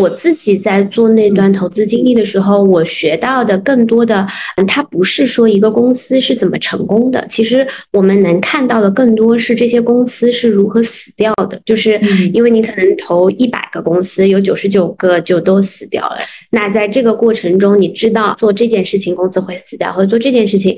[0.00, 4.26] 我自己在做那段投资经历的时候，我学到的更多的，
[4.66, 11.60] 它不是说一个公司是怎么成功的，其实我们能看到的更多是这些公司是如何死掉的。
[11.64, 12.00] 就是
[12.32, 16.18] 因为你可能投一百个公司，有九十九个就都死掉了。
[16.50, 20.76] 那在这个过程中，你知道做这件事情公司会死掉，或者做这件事情。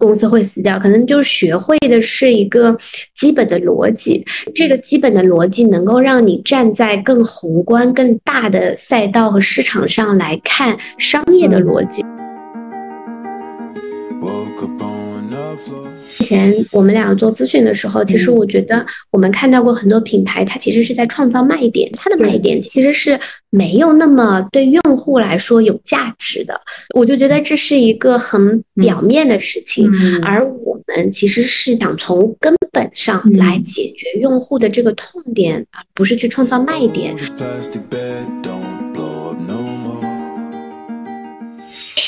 [0.00, 2.76] 公司会死掉，可能就是学会的是一个
[3.14, 4.24] 基本的逻辑。
[4.54, 12.02] 这个基本的逻辑能够让你站在更宏观、更大的赛道和市场上来看商业的逻辑。
[16.20, 23.18] 以前我们俩做咨询的时候，其实我觉得我们看到过很多品牌，它其实是在创造卖点，它的卖点其实是
[23.50, 26.60] 没有那么对用户来说有价值的。
[26.96, 29.90] 我就觉得这是一个很表面的事情，
[30.24, 37.14] 而我们其实是想从根本上来解决用户的这个痛点，而不是去创造卖点。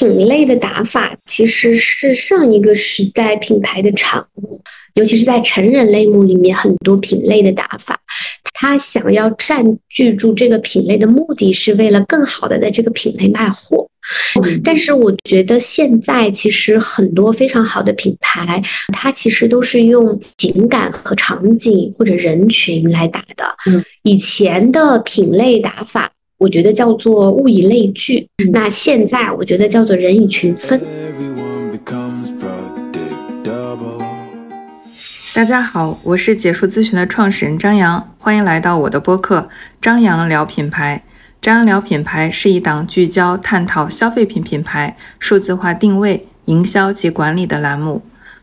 [0.02, 4.60] 品类的打法其实是上一个时代品牌的产物，
[4.94, 7.96] 尤其是在成人类目里面，很多品类的打法，
[8.52, 13.88] 他想要占据住这个品类的目的是为了更好的在这个品类卖货。
[14.64, 18.60] 但是我觉得现在其实很多非常好的品牌，
[18.92, 23.46] 它其实都是用情感和场景或者人群来打的。
[24.02, 26.10] 以前的品类打法。
[26.42, 30.80] 我觉得叫做物以类聚，那现在我觉得叫做人以群分。
[35.32, 39.38] 大家好，我是解数咨询的创始人张扬，欢迎来到我的播客
[39.80, 41.04] 《张扬聊品牌》。
[41.40, 48.02] 张扬聊品牌是一档聚焦探讨消费品品牌数字化定位、营销及管理的栏目。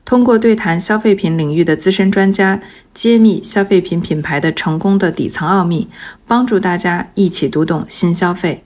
[0.10, 2.62] 通过对谈消费品领域的资深专家，
[2.96, 5.88] 揭秘消费品品牌的成功的底层奥秘，
[6.26, 8.64] 帮助大家一起读懂新消费。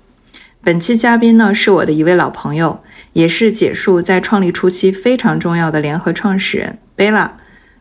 [0.62, 2.80] 本期嘉宾呢是我的一位老朋友，
[3.12, 7.36] 也是解数在创立初期非常重要的联合创始人贝拉。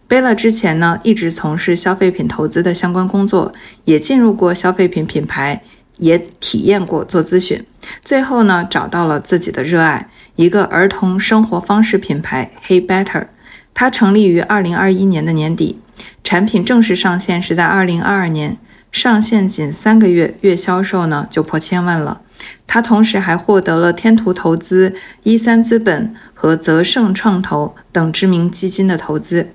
[0.09, 3.53] 贝拉之前呢一直从事消费品投资的相关工作，
[3.85, 5.63] 也进入过消费品品牌，
[5.99, 7.65] 也体验过做咨询，
[8.03, 13.29] 最后呢找到了自己的热爱，一个儿童生活方式品牌 Hey Better。
[13.75, 15.81] 它成立于二零二一年的年底，
[16.23, 18.59] 产品正式上线是在二零二二年，
[18.91, 22.21] 上线仅三个月，月销售呢就破千万了。
[22.67, 29.53] 它同时还获得了天图投资、一三资本和泽盛创投等知名基金的投资。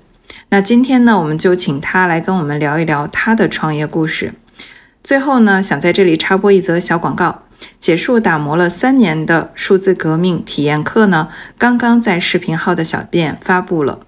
[0.50, 4.32] 那今天呢，我们就请他来跟我们聊一聊他的创业故事。
[5.02, 7.42] 最后呢，想在这里插播一则小广告：
[7.78, 11.28] 结束打磨了三年的数字革命体验课呢，
[11.58, 14.00] 刚刚在视频号的小店发布了。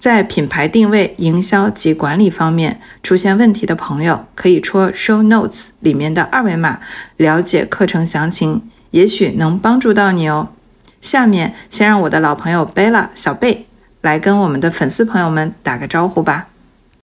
[0.00, 6.80] 在品牌定位、营销及管理方面出现问题的朋友，可以戳 Show Notes 里面的二维码
[7.18, 8.62] 了解课程详情，
[8.92, 10.48] 也许能帮助到你哦。
[11.02, 13.66] 下面先让我的老朋友贝拉小贝
[14.00, 16.46] 来跟我们的粉丝朋友们打个招呼吧。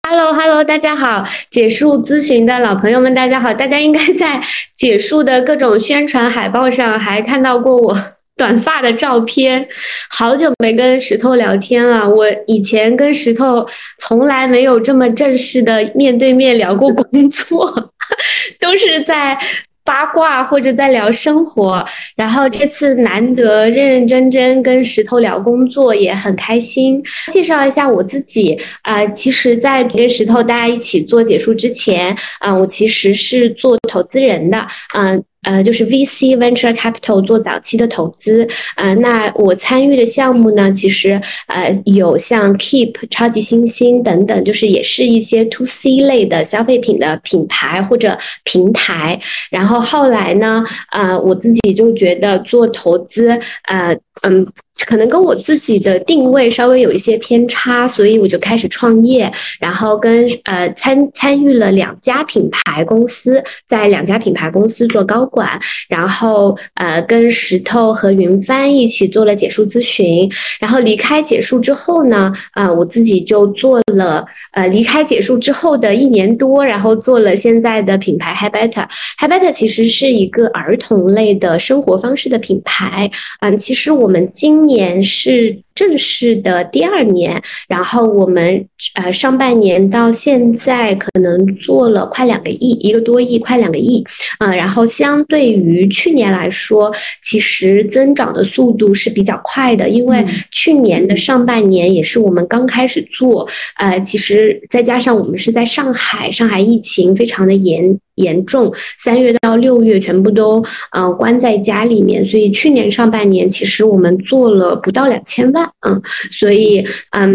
[0.09, 4.41] Hello，Hello，大家好，解数咨询的老朋友们，大家好，大家应该在
[4.73, 8.14] 解数的各种宣传海报上还看到过我。
[8.37, 9.67] 短发的照片，
[10.11, 12.09] 好久没跟石头聊天了。
[12.09, 13.65] 我以前跟石头
[14.01, 17.93] 从来没有这么正式的面对面聊过工作，
[18.59, 19.39] 都是在
[19.85, 21.85] 八卦或者在聊生活。
[22.17, 27.01] 然后这次难得认认真真跟石头聊工作，也很开心。
[27.31, 35.23] 介绍一下我自己啊，其实，在跟石头大家一起做解说之前，啊，我其实是做投资人的，嗯。
[35.45, 38.47] 呃就是 VC venture capital 做早期的投资，
[38.77, 49.21] 呃，那我参与的项目呢，其实呃有像 Keep 超级新星等等，就是也是一些 to C 类的消费品的品牌或者平台。
[49.51, 53.39] 然后后来呢，呃，我自己就觉得做投资，
[53.69, 54.47] 呃，嗯。
[54.87, 59.31] 可能跟我自己的定位稍微有一些偏差，所以我就开始创业，
[59.61, 65.59] 然后跟呃参参与了两家品牌公司，在两家品牌公司做高管，
[65.89, 70.29] 然后呃跟石头和云帆一起做了解数咨询，
[70.59, 83.09] 然后离开解数之后呢，啊我自己就做了呃离开解数之后的一年多，然后做了现在的品牌 Habitat，Habitat 其实是一个儿童类的生活方式的品牌，
[83.41, 94.05] 嗯，其实我我们今年是正式的第二年，然后我们呃上半年到现在可能做了快两个亿，一个多亿，快两个亿，
[94.39, 107.99] 啊，然后相对于去年来说，其实增长的速度是比较快的，因为去年的上半年也是我们刚开始做，呃，其实再加上我们是在上海，上海疫情非常的严。
[108.17, 110.65] 严重，三月到六月全部都
[110.97, 116.01] 嗯关在家里面，所以去年上半年其实我们做了不到两千万，嗯，
[116.31, 117.35] 所以嗯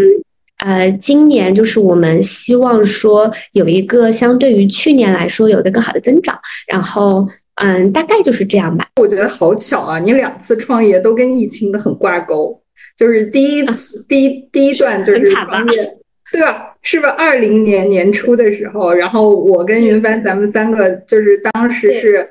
[0.58, 8.86] 呃今年就是我们希望说有一个相对于去年来说有一个更好的增长，然后嗯大概就是这样吧。
[9.00, 12.60] 我觉得好巧啊，你两次创业都跟疫情的很挂钩，
[12.96, 15.96] 就是第一次第一第一段就是创业。
[16.32, 16.76] 对吧？
[16.82, 17.10] 是不是？
[17.14, 22.24] 二零年年初的时候，然后我跟云帆，咱们三个就是当时是，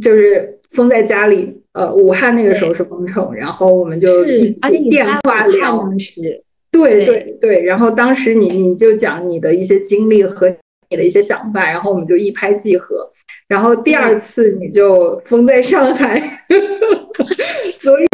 [0.00, 1.60] 就是封在家里。
[1.72, 5.84] 呃，武汉那个时候是封城，然后我们就一起电话聊。
[6.70, 10.48] 对对对，然后当时你你就讲你的一些经历和
[10.90, 13.10] 你的一些想法，然后我们就一拍即合。
[13.48, 16.22] 然后第二次你就封在上海。
[17.76, 18.06] 所以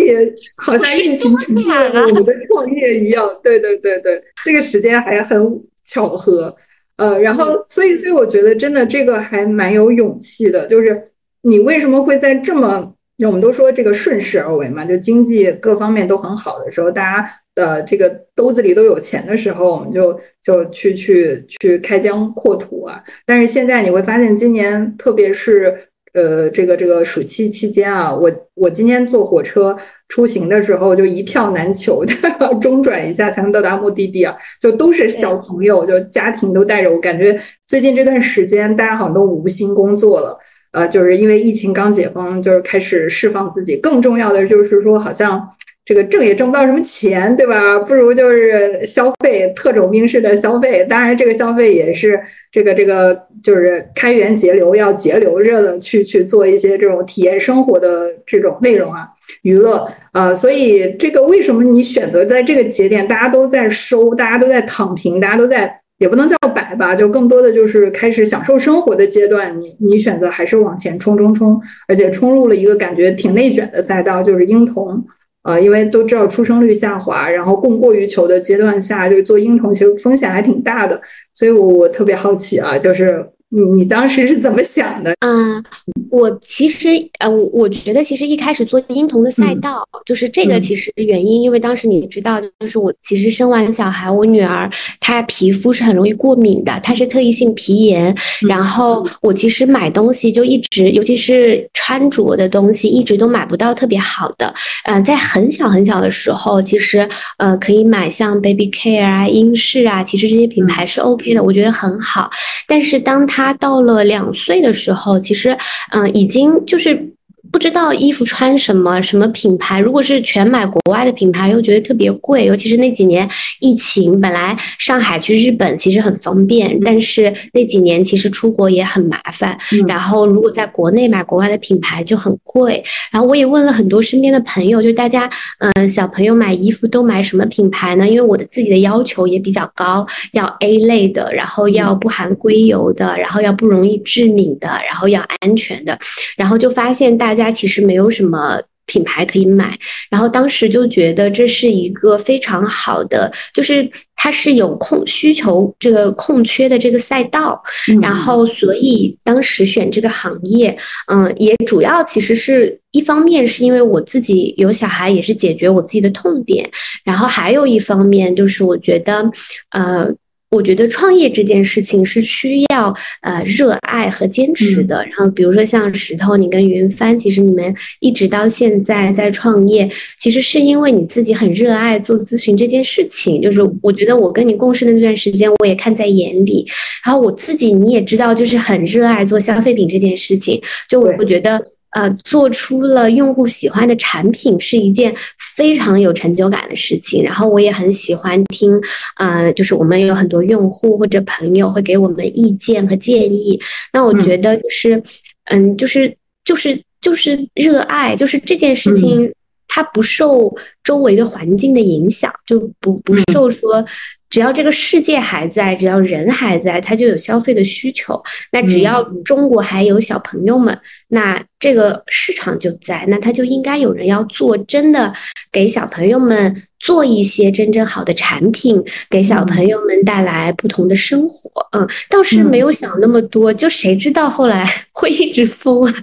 [0.63, 5.39] 好像疫情成就了我们的创业一样，对对对对，这个时间还很
[5.85, 6.55] 巧合，
[6.97, 11.03] 呃，然后所以所以我觉得真的这个还蛮有勇气的，就是
[11.43, 12.95] 你为什么会在这么
[13.27, 25.77] 我们都说这个顺势而为嘛，就经济各方面都很好的时候，大家的这个兜子里都有钱的时候，我们就就去去去开疆扩土啊，但是现在你会发现今年特别是。
[26.13, 29.77] 呃，这个这个暑期期间啊，我我今天坐火车
[30.09, 32.05] 出行的时候就一票难求，
[32.61, 36.91] 中转一下才能到达目的地啊，就都是小朋友，就家庭都带着。
[36.91, 40.37] 我感觉最近这段时间大家好像都无心工作了，
[40.73, 43.77] 呃，就是因为疫情刚解封，就是开始释放自己。
[43.77, 45.49] 更重要的就是说，好像。
[45.83, 47.77] 这个挣也挣不到什么钱，对吧？
[47.81, 50.85] 不如就是消费特种兵式的消费。
[50.85, 52.21] 当然，这个消费也是
[52.53, 59.09] 这个这个就是开源节流，要节流着的去去做一些这种体验生活的这种内容啊，
[59.43, 60.33] 娱乐啊。
[60.33, 69.59] 所以，这个为什么你选择在这个节点，大家都在收，大家都在躺平，大家都在也不能叫摆吧，就更多的就是开始享受生活的阶段。
[69.61, 75.05] 你你选择还是往前冲冲冲，而且冲入了一个感觉挺内卷的赛道，就是婴童。
[75.43, 81.01] 呃，因为都知道出生率下滑，然后供过于求的阶段下，就是做婴童其实风险还挺大的，
[81.35, 83.25] 所以我我特别好奇啊，就是。
[83.53, 85.13] 你你当时是怎么想的？
[85.21, 85.63] 嗯，
[86.09, 86.89] 我其实
[87.19, 94.71] 呃，我我觉得其实一开始做婴童的赛道，就是这个其实原因，因为当时你知道，就是我其实生完小孩，我女儿
[95.01, 98.15] 她皮肤是很容易过敏的，她是特异性皮炎，
[98.49, 104.53] 然后我其实买东西就一直，尤其是穿着的东西，一直都买不到特别好的。
[104.85, 107.09] 嗯，在很小很小的时候，其实
[107.39, 112.31] 呃可以买像 Baby Care 啊、英氏啊，其实这些品牌是 OK 的，我觉得很好。
[112.67, 115.57] 但是当他他到了两岁的时候，其实，
[115.93, 117.15] 嗯，已经就是。
[117.53, 122.45] 不知道衣服穿什么什么品牌，如果是全买国外的品牌，又觉得特别贵。
[122.45, 129.59] 尤其是那几年疫情，本来上海去日本其实很方便，但是那几年其实出国也很麻烦。
[129.89, 132.83] 然后如果在国内买国外的品牌就很贵。
[133.11, 138.09] 然后我也问了很多身边的朋友，就是大家嗯小朋友买衣服都买什么品牌呢？
[138.09, 145.99] 因为我的自己的要求也比较高，要 A 类的，然后要不含硅油的，然后要不容易致敏的，然后要安全的。
[146.37, 147.40] 然后就发现大家。
[147.45, 149.79] 家其实没有什么品牌可以买，
[150.11, 157.63] 然后当时就觉得这是一个非常好的，就是它是有空需求这个空缺的这个赛道，
[158.03, 166.69] 然后所以当时选这个行业，嗯，也主要其实是一方面是因为我自己有小孩，也是解决我自己的痛点，
[167.05, 169.31] 然后还有一方面就是我觉得，
[169.71, 170.13] 呃。
[170.51, 172.93] 我觉得创业这件事情是需要
[173.23, 174.97] 呃热爱和坚持的。
[175.05, 179.89] 然后比如说像石头，你跟云帆，其实你们一直到现在在创业，
[180.19, 183.41] 其实是因为你自己很热爱做咨询这件事情。
[183.41, 186.67] 就是我觉得我跟你共事的那段时间，我也看在眼里。
[187.05, 190.61] 然后我自己你也知道，就是很热爱做消费品这件事情。
[190.89, 191.65] 就我觉得。
[191.93, 195.15] 呃，做出了用户喜欢的产品是一件
[195.57, 197.23] 非常有成就感的事情。
[197.23, 198.81] 然后我也很喜欢听，
[199.17, 203.61] 呃，就是我们有很多用户或者朋友会给我们意见和建议。
[203.93, 205.03] 那我觉得就是，
[205.47, 209.33] 嗯，就是就是就是热爱，就是这件事情
[209.67, 210.55] 它不受
[210.85, 213.85] 周围的环境的影响，就不不受说。
[214.31, 218.23] 只要这个世界还在，只要人还在，它就有消费的需求。
[218.53, 225.13] 那只要中国还有小朋友们，那这个市场就在，那它就应该有人要做，真的
[225.53, 226.63] 给小朋友们。
[226.81, 231.51] 做一些真正好的产品，给小朋友们带来不同的生活。
[231.73, 235.95] 嗯，倒是没有想那么多，就谁知道后来 会一直疯啊？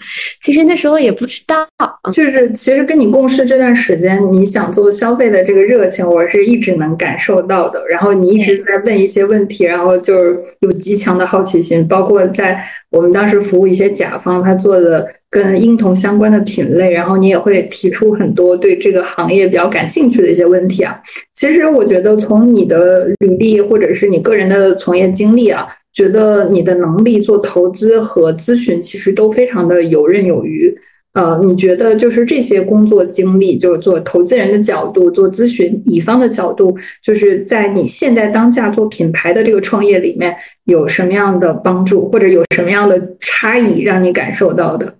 [0.43, 1.67] 其实那时候也不知道。
[2.13, 7.83] 就是其实跟你共事这段时间，你想做消费的这个热情，我是一直能感受到的。
[7.89, 20.97] 然后你一直在问一些问题，然后就是有极强的好奇心，包括在我们当时服务一些甲方，他做的跟婴童相关的品类，然后你也会提出很多对这个行业比较感兴趣的一些问题啊。
[21.35, 30.73] 其实我觉得从你的履历或者是你个人的从业经历啊，觉得你的能力做投资和咨询其实都非常的游刃有余。
[31.17, 44.93] 呃，你觉得就是这些工作经历，就做投资人的角度，做咨询乙方的角度，就是在你现在当下做品牌的这个创业里面，有什么样的帮助，或者有什么样的差异让你感受到的？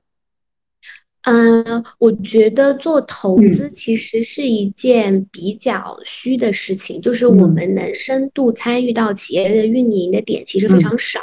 [1.29, 11.19] 嗯，我觉得做投资其实是一件比较虚的事情，就是我们能深度参与到企业的运营的点其实非常少，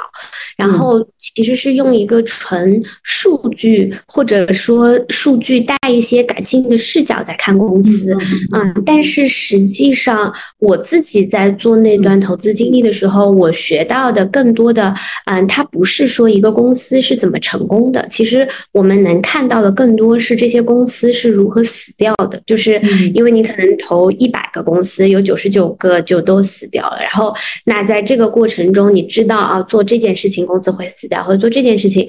[0.55, 8.15] 然后其实是用一个纯数据或者说数据带一些感性的视角在看公司，
[8.53, 14.93] 嗯，但是实际上我自己在做那段投资经历的时候，我学到的更多的，
[15.25, 19.94] 嗯，它不是说一个公司是怎么成功的，其实我们能看到的更。
[19.95, 22.81] 多是这些公司是如何死掉的，就是
[23.13, 26.97] 因为你可能投一百个公司，有九十九个就都死掉了。
[26.99, 27.33] 然后，
[27.65, 32.07] 那在这个过程中，你知道啊，做这件事情公司会死掉，或者做这件事情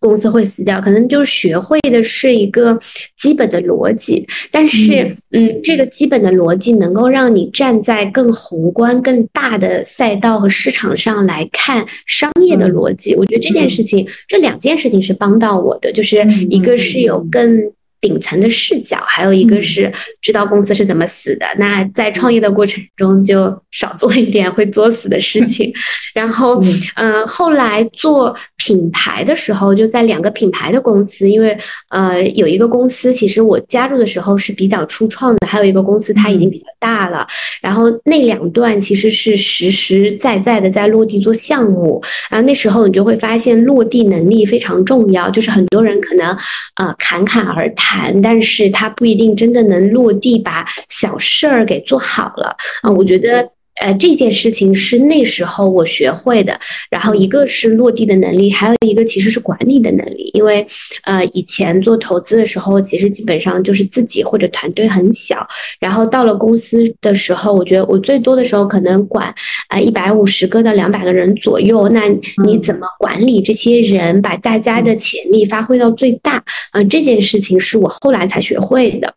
[0.00, 2.78] 公司会死掉，可能就是学会的是一个
[3.16, 4.26] 基本的逻辑。
[4.50, 13.14] 但是，嗯，这个基本的逻辑能够让你站在更宏观、更大的赛道和市场上来看商业的逻辑。
[13.14, 17.21] 我觉得这件事情，这两件事情是帮到我的，就是一个是有。
[17.30, 19.90] 更顶层的视角，还有一个是
[20.20, 21.46] 知道公司是怎么死的。
[21.56, 25.72] 那在创业的过程中，就少做一点会作死的事情。
[26.12, 26.60] 然后，
[26.96, 31.56] 嗯，后来做品牌的时候，就在两个品牌的公司，因为
[31.90, 37.24] 呃，有一个公司其实我加入的时候是比较初创的，还有一个公司它已经比较大了。
[37.62, 42.02] 然后那两段其实是实实在在的在落地做项目。
[42.28, 46.36] 然后那时候你就会发现落地能力非常重要，就是很多人可能
[46.74, 47.91] 呃侃侃而谈。
[47.92, 52.90] 谈，但是他不一定真的能落地，把小事儿给做好了啊！
[52.90, 53.46] 我觉得。
[53.80, 56.58] 呃，这件事情是那时候我学会的。
[56.90, 60.30] 然后一个是落地的能力，还有一个其实是管理的能力。
[60.34, 60.64] 因为
[61.04, 65.46] 呃，以前做投资的时候，其实基本上就是自己或者团队很小。
[65.80, 69.34] 然后到了公司的时候，我觉得我最多的时候可能管
[69.68, 71.88] 啊一百五十个到两百个人左右。
[71.88, 72.02] 那
[72.44, 76.42] 你怎么管理这些人，把大家的潜力发挥到最大？
[76.72, 79.12] 嗯，这件事情是我后来才学会的。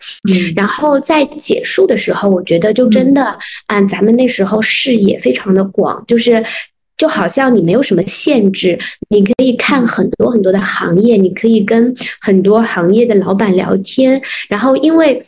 [0.56, 4.45] 然后在结束的时候，我觉得就真的按咱们那时候。
[4.46, 6.44] 然后视野非常的广，就是
[6.96, 8.78] 就好像你没有什么限制，
[9.10, 14.22] 你可以看很多很多的行业，你可以跟很多行业的老板聊天。
[14.48, 15.26] 然后，因为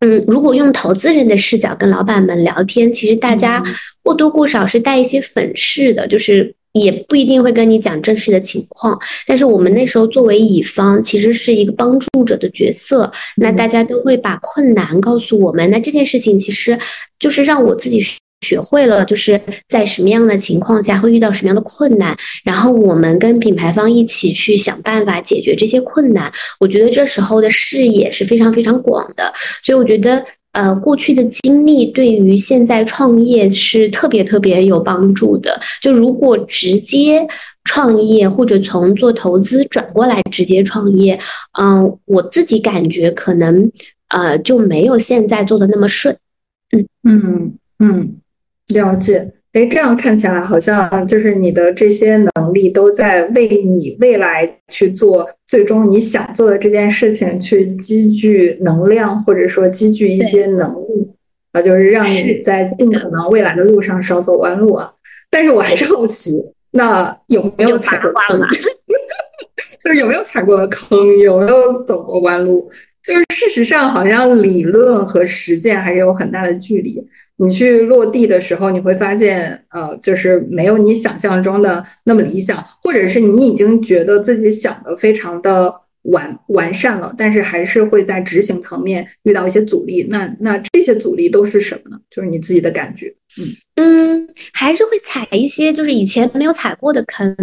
[0.00, 3.62] 嗯，如果用投资人的视角跟老板们聊天，其实大家
[4.04, 8.98] 或多或少是带一些粉饰的，就是也不一定会跟你讲真实的情况。
[9.26, 15.68] 但是我们那时候作为乙方，其实是一个帮助者的角色，那大家都会把困难告诉我们。
[15.70, 16.78] 那这件事情其实
[17.18, 18.00] 就是让我自己。
[18.40, 26.30] 学会了，就是在什么样的情况下会遇到什么样的困难，然后我们跟品牌方一起去想办法解决这些困难。
[26.58, 29.32] 我觉得这时候的视野是非常非常广的，
[29.62, 35.60] 所以我觉得，呃，过去的经历对于现在创业是特别特别有帮助的。
[35.82, 37.26] 就如果直接
[37.64, 41.18] 创业或者从做投资转过来直接创业，
[41.60, 43.70] 嗯，我自己感觉可能
[44.08, 46.16] 呃就没有现在做的那么顺。
[46.72, 48.16] 嗯嗯嗯。
[48.74, 61.10] 了解，哎，这样看起来好像就是你的这些能力都在为你未来去做最终你想做的这件事情去积聚能量，或者说积聚一些能力
[61.52, 64.92] 啊，就是让你在尽可能未来的路上少走弯路啊。
[65.30, 66.40] 但是我还是好奇，
[66.72, 68.40] 那有没有踩过坑？
[69.82, 71.18] 就是有没有踩过坑？
[71.18, 72.70] 有没有走过弯路？
[73.02, 77.02] 就是事实上，好像理论和实践还是有很大的距离。
[77.42, 90.06] 你去落地的时候，你会发现，呃，就是没有你想象中的那么理想，或者是你已经觉得自己想的非常的完完善了，但是还是会在执行层面遇到一些阻力。
[90.10, 91.98] 那那这些阻力都是什么呢？
[92.10, 93.06] 就是你自己的感觉。
[93.38, 97.34] 嗯嗯，还是会踩一些就是以前没有踩过的坑。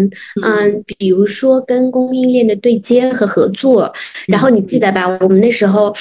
[0.44, 3.92] 嗯，比如说跟供应链的对接和合作。
[4.28, 5.08] 然后你记得吧？
[5.22, 5.92] 我们那时候。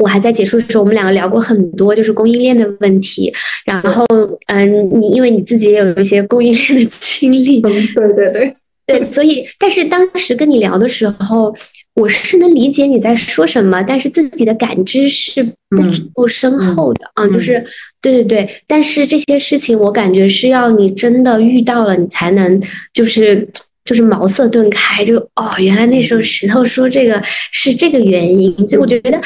[0.00, 3.32] 我还在结束的时候，我们两个聊过很多，就是供应链的问题。
[3.64, 4.06] 然后，
[4.46, 8.54] 嗯，你因为你自己也有一些供应链的经历，对对对
[8.86, 11.54] 对，所以，但是当时跟你聊的时候，
[11.94, 17.64] 我是能理解你在说什么，但是自己的感知是不足够深厚的啊，就是
[18.00, 18.48] 对对对。
[18.66, 22.62] 但是这些事情，我感觉是要你真的遇到了，你才能
[22.92, 23.48] 就是。
[23.84, 29.18] 就是茅塞顿开，就哦，原来那时候石头说这个是这个原因，所以我觉得。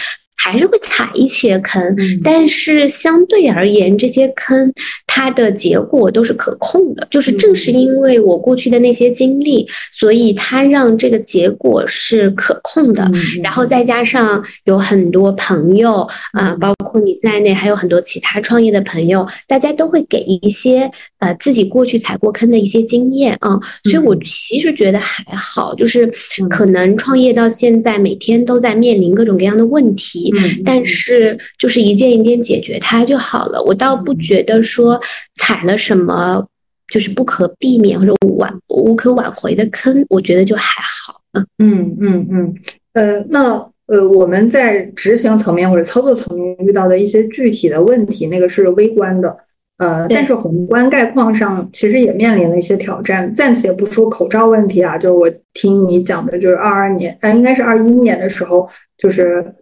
[0.42, 4.72] 还是会踩一些坑，但是相对而言，这些坑
[5.14, 7.06] 它的结果都是可控的。
[7.10, 13.06] 就是正是因为我过去的那些经历，所以它让这个结果是可控的。
[13.42, 23.60] 然后再加上有很多朋友啊，包括你在内，还有很多其他创业的朋友，大家都会给一些呃自己过去踩过坑的一些经验啊。
[23.90, 26.10] 所以我其实觉得还好，就是
[26.48, 30.32] 可能创业到现在，每天都在面临各种各样的问题。
[30.64, 34.98] 但是就是一件一件解决它就好了，我倒不觉得说
[35.34, 36.46] 踩了什么
[36.88, 41.20] 就是不可避免或者挽无可挽回的坑，我觉得就还好。
[41.58, 42.54] 嗯嗯嗯
[42.92, 43.54] 呃，那
[43.86, 49.36] 呃我们在执行层面或者操作层面遇到的一些具体的问题，那个是微观的，
[49.78, 53.32] 呃，但是宏观概况上其实也面临了一些挑战。
[53.32, 58.68] 暂且不说口罩问题啊，就是我听你讲的，就是二二年，呃，应该是二一年的时候，
[58.98, 59.54] 就是。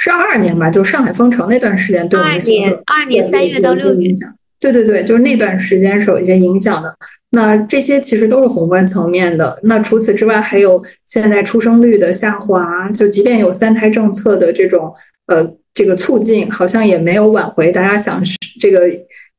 [0.00, 4.32] 是二二年吧，就上海封城那段时间，对我们年二年三月到六月影响。
[4.60, 6.94] 对对对，就是那段时间是有一些影响的。
[7.30, 9.58] 那这些其实都是宏观层面的。
[9.64, 14.92] 那除此之外，还有现在出生率的下滑，就即便有三胎政策的这种
[15.26, 18.22] 呃这个促进，好像也没有挽回大家想
[18.58, 18.90] 这个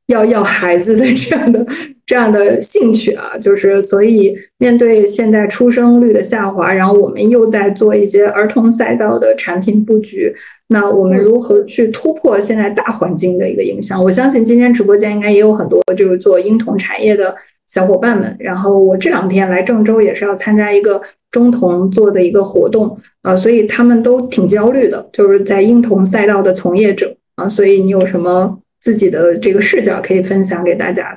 [0.06, 1.66] 要要孩子的这样的。
[2.10, 10.34] 这样的兴趣啊，就是所以面对现在出生率的下滑，然后我们又在做一些儿童赛道的产品布局，
[10.70, 14.02] 那我们如何去突破现在大环境的一个影响？
[14.02, 17.32] 我相信今天直播间应该也有很多就是做婴童产业的
[17.68, 18.36] 小伙伴们。
[18.40, 21.00] 然后我这两天来郑州也是要参加一个
[21.30, 31.16] 中童做的一个活动啊，所以他们都挺焦虑的，就是在婴童赛道的从业者啊，所以你有什么自己的这个视角可以分享给大家？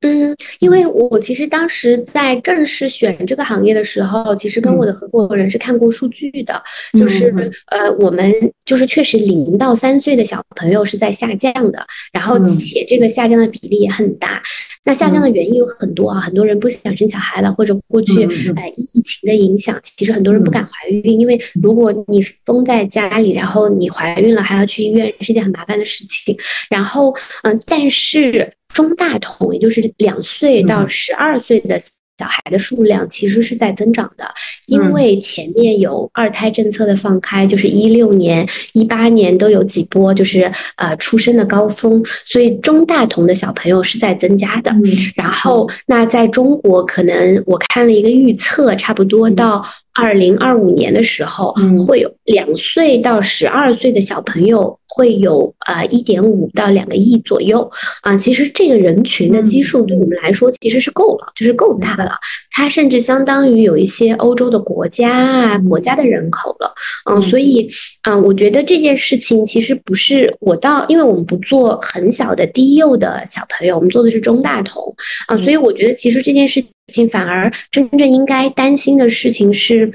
[0.00, 7.34] 嗯，因为我其实当时在正式选这个行业的时候，其实跟我的合伙人是看过数据的，就是
[7.66, 8.32] 呃，我们
[8.64, 14.40] 就是确实零到三岁的小朋友是在下降的，然后且这个下降的比例也很大。
[14.84, 18.22] 那下降的原因有很多啊，很多人不想生小孩了，或者过去
[18.54, 26.36] 呃疫情的影响，其实很多人不敢怀孕，因为如果你封在家里，然后你怀孕了还要去医院，是件很麻烦的事情。
[26.70, 28.52] 然后嗯，但是。
[28.78, 31.76] 中大童，也就是两岁到十二岁的
[32.16, 34.24] 小孩的数量，其实是在增长的，
[34.66, 44.72] 因为前面有二胎政策的放开，就是一六年、一八年都有几波，就是呃出生的高峰，所以中大童的小朋友是在增加的。
[45.16, 49.64] 然后，那在中国，可能我看了一个预测，差不多到。
[50.00, 51.52] 二零二五年的时候，
[51.84, 57.68] 会有两岁到十二岁的小朋友会有呃一点五到两个亿左右
[58.02, 58.16] 啊。
[58.16, 62.12] 其实这个人群的基数对我们来说其实是够了，就是够大了。
[62.52, 66.72] 它甚至相当于有一些欧洲的国家啊国家的人口了。
[67.10, 67.68] 嗯，所以
[68.08, 74.94] 嗯，我觉得这件事情其实不是我到，因为我们不做很小的低幼的小朋友，我们做的是中大童
[75.26, 76.64] 啊，所以我觉得其实这件事。
[77.08, 79.90] 反而真正应该担心的事情是，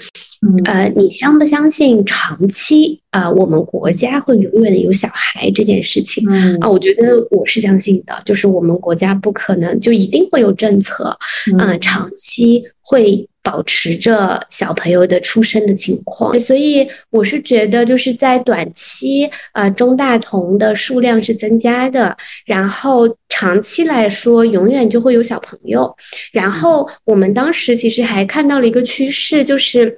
[0.65, 6.27] 呃，你相不相信长期啊，我们国家会永远的有小孩这件事情
[6.59, 6.69] 啊？
[6.69, 11.17] 我觉得我是相信的，就是我们国家不可能就一定会有政策，
[11.57, 13.27] 嗯，长期会。
[13.43, 25.93] 保持着小朋友的出生的情况，所以我是觉得，就是在短期，呃，中大童的数量是增加的，然后长期来说，永远就会有小朋友。
[26.31, 29.97] 然后我们当时其实还看到了一个趋势，就是。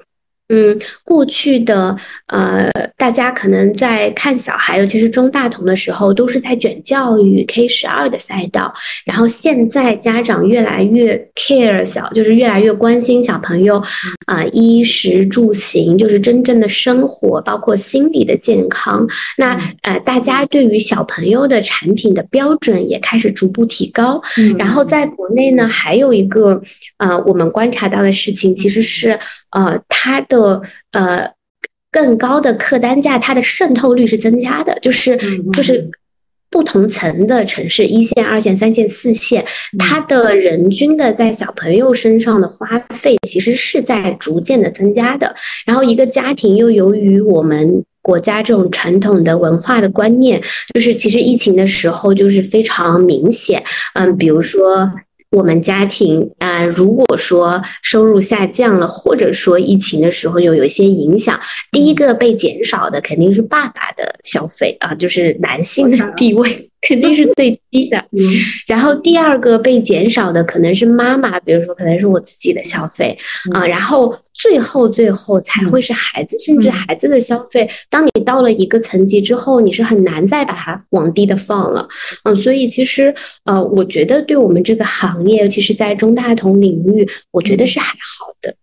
[0.49, 1.95] 嗯，过去的
[2.27, 8.71] 呃，大家可能在看小孩，尤其是中大童的时候，都是在卷教育 K 十二的赛道。
[9.05, 13.81] 然后现在家长越来越 care 小，就是越来越关心小朋友
[14.27, 19.08] 啊，衣食住行，就是真正的生活，包括心理的健康。
[19.39, 24.21] 那呃，大家对于小朋友的产品的标准也开始逐步提高。
[24.60, 26.62] 然后在国内呢，还有一个
[26.97, 29.17] 呃，我们观察到的事情，其实是
[29.49, 30.35] 呃，它的。
[30.36, 31.32] 的呃
[31.91, 35.17] 更高的客单价，它的渗透率是增加的，就是
[35.54, 35.89] 就是
[36.50, 39.43] 不同层的城市，一线、二线、三线、四线，
[39.80, 45.34] 它的人均的在小朋友身上的花费其实是在逐渐的增加的。
[45.65, 50.41] 然后一个家庭又由于我们国家这种传统的文化的观念，
[50.74, 54.91] 就是其实疫情的时候就是非常明显，嗯，比如说。
[55.36, 61.38] 我们家庭啊，如果说收入下降了，或者说疫情的时候又有一些影响，
[61.74, 68.04] 第一个被减少的肯定是爸爸的消费啊，就是男性的地位肯定是最低的。
[68.67, 73.17] 然后第二个被减少的可能是妈妈，比如说可能是我自己的消费
[73.54, 77.69] 啊，然后最后最后才会是孩子，甚至孩子的消费。
[77.89, 81.88] 当你到了一个层级之后，你是很难再把它往低的放了。
[82.24, 83.13] 嗯，所以其实
[83.45, 88.56] 呃，我觉得对我们这个行业，尤其是在中大同领域，我觉得是还好的。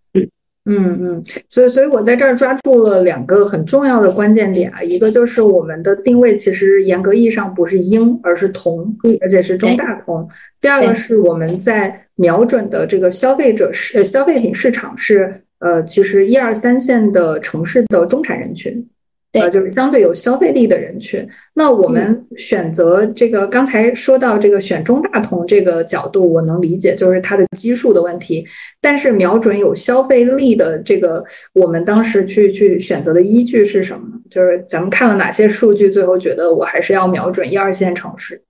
[0.65, 10.29] 嗯嗯，所以所以我在这儿抓住了两个很重要的关键点啊，一个就是我们的定位其实严格意义上不是婴，而是童，而且是中大童。
[10.61, 18.89] 第二个是我们在瞄准的这个消费者是消费品市场是呃，其实一二三线的城市的中产人群。
[19.33, 21.27] 呃，就是相对有消费力的人群。
[21.55, 28.47] 那我们选择这个，刚才说到这个选中大同这个角度，我能理解，就是它的基数的问题。
[28.81, 34.21] 但是瞄准有消费力的这个，我们当时去去选择的依据是什么呢？
[34.31, 38.43] 就是咱们看了哪些数据，最后觉得我还是要瞄准一二线城市。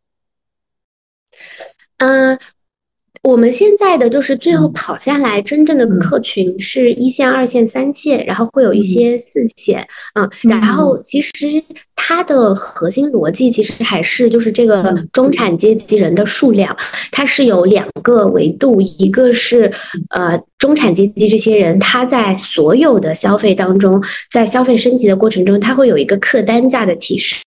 [1.99, 2.39] 嗯。
[3.23, 11.31] 我们现在的就是最后跑下来，真正的客群是一线、二线、三线，然后会有一些四线，嗯，然后其实。
[11.95, 16.77] 它的核心逻辑其实还是就是这个中产阶级人的数量，
[17.11, 19.73] 它是有两个维度，一个是
[20.11, 27.43] 呃中产阶级这些人他在所有的消费当中，在消费升级的过程中，他会有一个客单价的提升。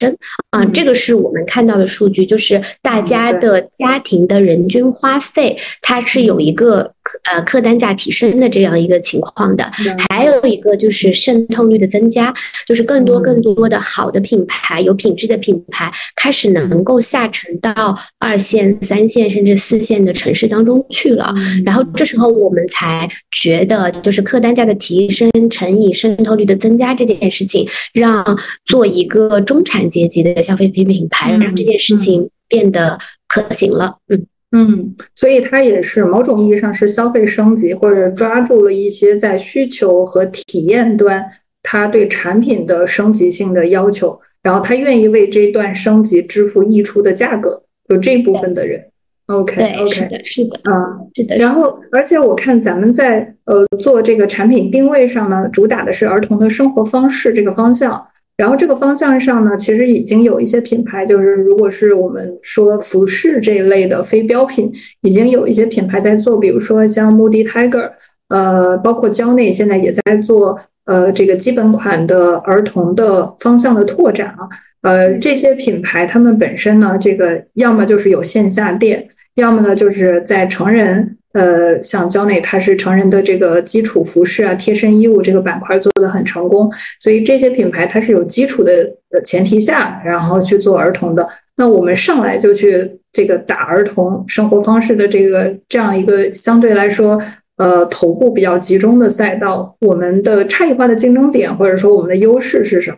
[0.51, 6.93] 啊，这个是我们看到的数据，就是大家的家庭的人均花费，它是有一个
[7.25, 9.69] 呃客单价提升的这样一个情况的，
[10.11, 12.33] 还有一个就是渗透率的增加，
[12.67, 14.45] 就是更多更多的好的品。
[14.47, 33.97] 牌有品质的品牌开始能够下沉到二线、三线甚至四线的城市当中去了，然后这时候我们才觉得，就是客单价的提升乘以渗透率的增加这件事情，让做一个中产阶级的消费品品牌，让这件事情变得可行了。
[34.09, 41.25] 嗯嗯，所以它也是某种意义上是消费升级，或者抓住了一些在需求和体验端，
[41.63, 44.19] 它对产品的升级性的要求。
[44.45, 48.79] 然后他愿意为这段升级支付溢出的价格，有这部分的人
[49.27, 51.37] ，OK OK，是的，是的，啊，是的。
[51.37, 58.07] 然后，而且我看咱们在呃做这个产品定位上呢，主打的是儿童的生活方式这个方向。
[58.37, 67.93] 然后这个方向上呢，其实已经有一些品牌，就是如果是我们说服饰这一类的非标品，已经有一些品牌在做，比如说像 Moody Tiger，
[68.29, 70.59] 呃，包括蕉内现在也在做。
[70.87, 74.47] 呃，这个基本款的儿童的方向的拓展啊，
[74.83, 91.29] 呃，这些品牌他们本身呢，这个要么就是有线下店，要么呢就是在成人，呃，像蕉内，它是成人的这个基础服饰啊、贴身衣物这个板块做的很成功，所以这些品牌它是有基础的呃前提下，然后去做儿童的。
[91.57, 97.21] 那我们上来就去这个打儿童生活方式的这个这样一个相对来说。
[97.57, 102.97] 呃，头部比较集中的赛道，我们的差异化的竞争点或者说我们的优势是什么？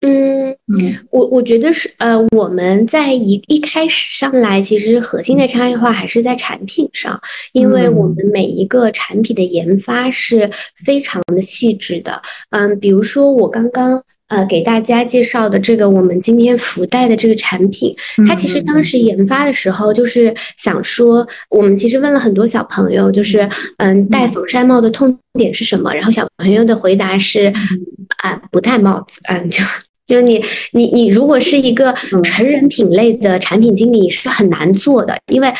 [0.00, 7.20] 嗯嗯，我我觉得是呃，我们在一一开始上来，其实核心的差异化还是在产品上，
[7.52, 10.50] 因为我们每一个产品的研发是
[10.84, 12.20] 非常的细致的。
[12.50, 14.02] 嗯，比如说我刚刚。
[14.28, 25.94] 呃，给大家介绍的这个我们今天福袋的这个产品，它其实当时研发的时候就是想说，我们其实问了很多小朋友，就是嗯，戴防晒帽的痛点是什么？
[25.94, 27.50] 然后小朋友的回答是
[28.22, 29.64] 啊，不戴帽子，嗯，就。
[30.08, 30.42] 就你，
[30.72, 31.92] 你，你如果是一个
[32.24, 35.52] 成人品类的产品经理，是很难做的，因为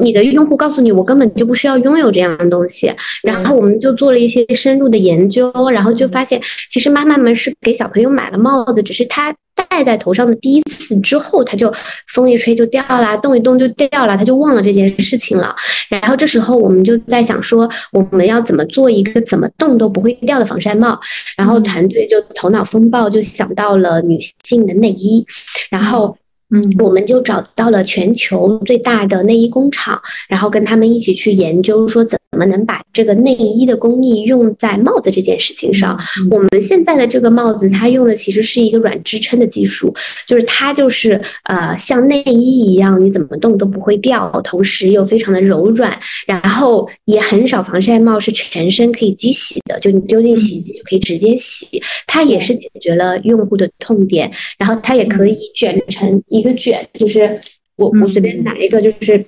[0.00, 2.90] 你的用户告诉你，我根本就不需要拥有这样的东西。
[3.22, 6.40] 然后我们就做了一些深入的研究，然后就发现，
[6.70, 9.34] 其实妈妈们是给小朋友买了帽子，只是他。
[9.68, 11.72] 戴在头上的第一次之后，它就
[12.08, 15.54] 风一吹就掉啦，动一动就掉了，他就忘了这件事情了。
[15.88, 20.98] 然后这时候我们就在想说，我们要怎么做一个怎么动都不会掉的防晒帽？
[21.36, 25.26] 然后团队就头脑风暴，就想到了女性的内衣，
[25.70, 26.16] 然后。
[26.54, 35.98] 嗯，我们就找到了全球最大的内衣工厂，然后跟他们一起去研究，说怎么能把这个内衣的工艺用在帽子这件事情上。
[36.30, 39.94] 我们现在的这个帽子，它用的其实是一个软支撑的技术，
[40.26, 51.82] 就是它就是呃像内衣一样，你怎么动都不会掉，同时又非常的柔软，然后也很少防晒帽是全身可以机洗的，就你丢进洗衣机就可以直接洗。
[52.06, 56.22] 它也是解决了用户的痛点，然后它也可以卷成。
[56.28, 57.40] 一个卷就是
[57.76, 59.24] 我我随便拿一个就是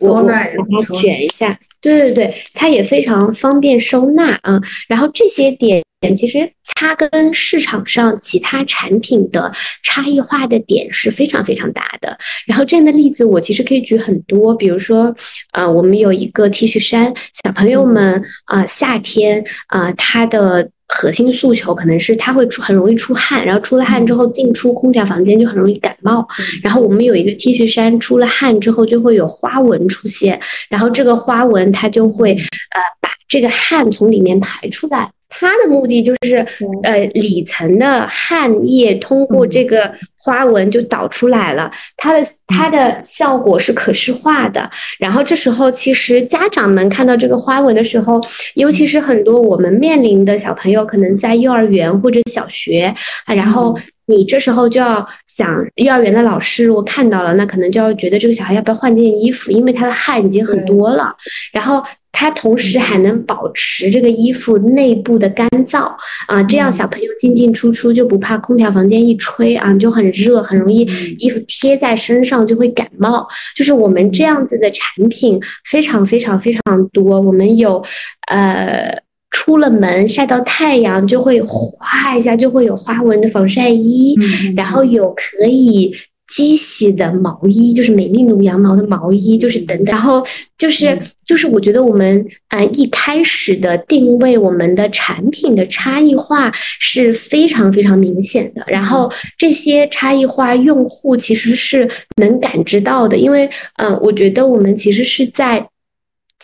[0.00, 4.60] 我我把它卷一下，对对对，它也非常方便收纳啊。
[4.88, 5.82] 然后这些点
[6.16, 9.52] 其实它跟市场上其他产品的
[9.82, 12.16] 差异化的点是非常非常大的。
[12.46, 15.14] 然后这样的例子我其实可以举很多，比如说，
[15.52, 17.12] 呃，我们有一个 T 恤衫，
[17.44, 20.70] 小朋友们啊，夏天啊，它的。
[20.94, 26.26] 核心诉求可能是他会出很容易出汗，然后出了汗之后进出空调房间就很容易感冒。
[26.62, 35.10] 然后我们有一个 T 恤衫，出了汗之后就会有花纹出现，然后这个花纹它就会呃把这个汗从里面排出来。
[35.34, 36.46] 它的目的就是，
[36.82, 44.70] 呃，里层的汗液通过这个花纹就导出来了，它的它的效果是可视化的。
[44.98, 48.20] 然后这时候，其实家长们看到这个花纹的时候，
[48.56, 53.74] 尤其是很多我们面临的小朋友，可能在幼儿园或者小学啊，然后
[54.06, 61.16] 你这时候就要想，幼儿园的老师如果看到了，那可能就要觉得这个小孩要不要换件衣服，因为他的汗已经很多了，
[61.54, 61.82] 然后。
[62.12, 65.92] 它同时还能保持这个衣服内部的干燥
[66.28, 70.82] 啊，这样小朋友进进出出就不怕空调房间一吹啊就很热，很容易
[71.18, 73.26] 衣服贴在身上就会感冒。
[73.56, 77.82] 就是我们这样子的产品非常非常非常多，我们有
[78.28, 78.96] 呃
[79.30, 84.14] 出了门晒到太阳就会哗一下就会有花纹的防晒衣，
[84.54, 85.92] 然后有可以。
[86.28, 90.24] 机洗的毛衣就是美丽奴羊毛的毛衣，就是等等，然后
[90.56, 90.98] 就是
[91.32, 98.62] 就是，我觉得我们呃一开始的定位，我们的产品的差异化是非常非常明显的。
[98.66, 105.66] 然后这些差异化，用户其实是能感知到的，因为呃，我觉得我们其实是在。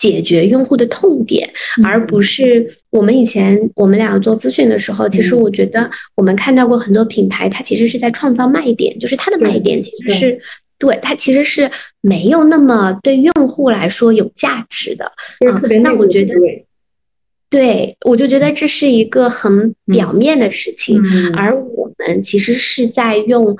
[0.00, 1.50] 解决用户的痛点，
[1.82, 10.40] 而不是我们以前我们俩做咨询的时候，其实我觉得我们看到过很多品牌，它其实是在创造卖点，就是它的卖点其实是
[10.78, 15.04] 对它其实是没有那么对用户来说有价值的。
[15.04, 16.64] 啊那我觉得，
[17.50, 21.02] 对我就觉得这是一个很表面的事情，
[21.36, 23.56] 而我们其实是在用。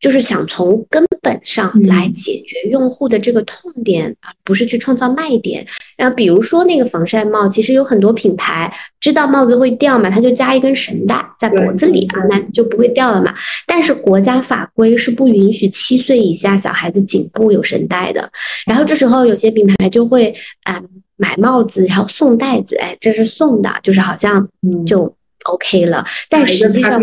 [0.00, 5.64] 就是想从根本上来解决用户的这个痛点，而不是去创造卖点。
[5.96, 13.34] 然后比如说那个防晒帽，其实有很多品牌知道帽子会掉嘛，它就加一根绳带在脖子里啊，那就不会掉了嘛。
[13.66, 18.32] 但是国家法规是不允许七岁以下小孩子颈部有绳带的。
[18.64, 20.82] 然后这时候有些品牌就会啊
[21.16, 24.48] 买帽子，然后送袋子，哎，这是送的，就是好像
[24.86, 26.02] 就 OK 了。
[26.30, 26.98] 但实际上。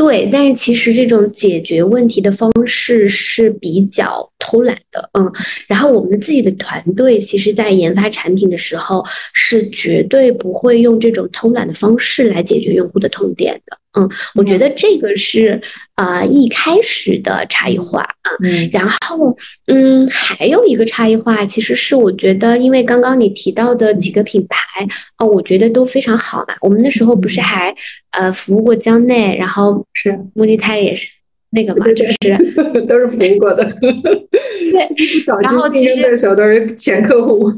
[0.00, 5.30] 对，但是其实这种解决问题的方式是比较偷懒的，嗯。
[5.68, 13.76] 然后我们自己的团队其实，在研发产品的时候，是绝对不会用这种偷懒的方式来解决用户的痛点的。
[13.98, 15.60] 嗯，我觉得这个是
[15.96, 18.30] 啊一开始的差异化啊，
[18.72, 24.86] 然后嗯还有一个差异化，其实是我觉得，因为刚刚你提到的几个品牌
[25.18, 26.54] 哦，我觉得都非常好嘛。
[26.60, 27.74] 我们那时候不是还
[28.12, 31.04] 呃服务过江内，然后是莫尼泰也是
[31.50, 32.14] 那个嘛，就是
[32.86, 33.64] 都是服务过的。
[33.80, 34.88] 对，
[35.42, 37.52] 然后其实候都是前客户。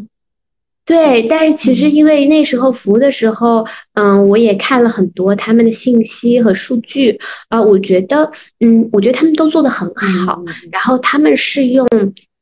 [0.93, 11.89] 对，但是其实因为那时候服务的时候，嗯，我也看了很多他们的信息和数据啊，我觉得，嗯，我觉得他们都做得很好，然后他们是用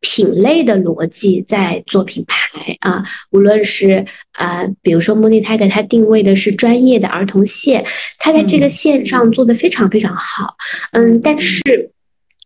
[0.00, 4.04] 品类的逻辑在做品牌啊，无论是
[4.36, 7.84] 呃，比如说莫妮泰给它定位的是专业的儿童线，
[8.18, 10.56] 它在这个线上做的非常非常好，
[10.90, 11.62] 嗯，但是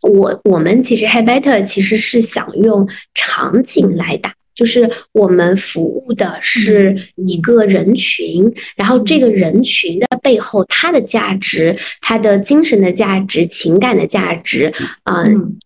[0.03, 4.35] 我我们其实 h a b e t 其实是想用场景来打。
[4.55, 14.73] 就是我们服务的是一个人群，然后这个人群的背后，它的价值、它的精神的价值、情感的价值，
[15.05, 15.59] 嗯，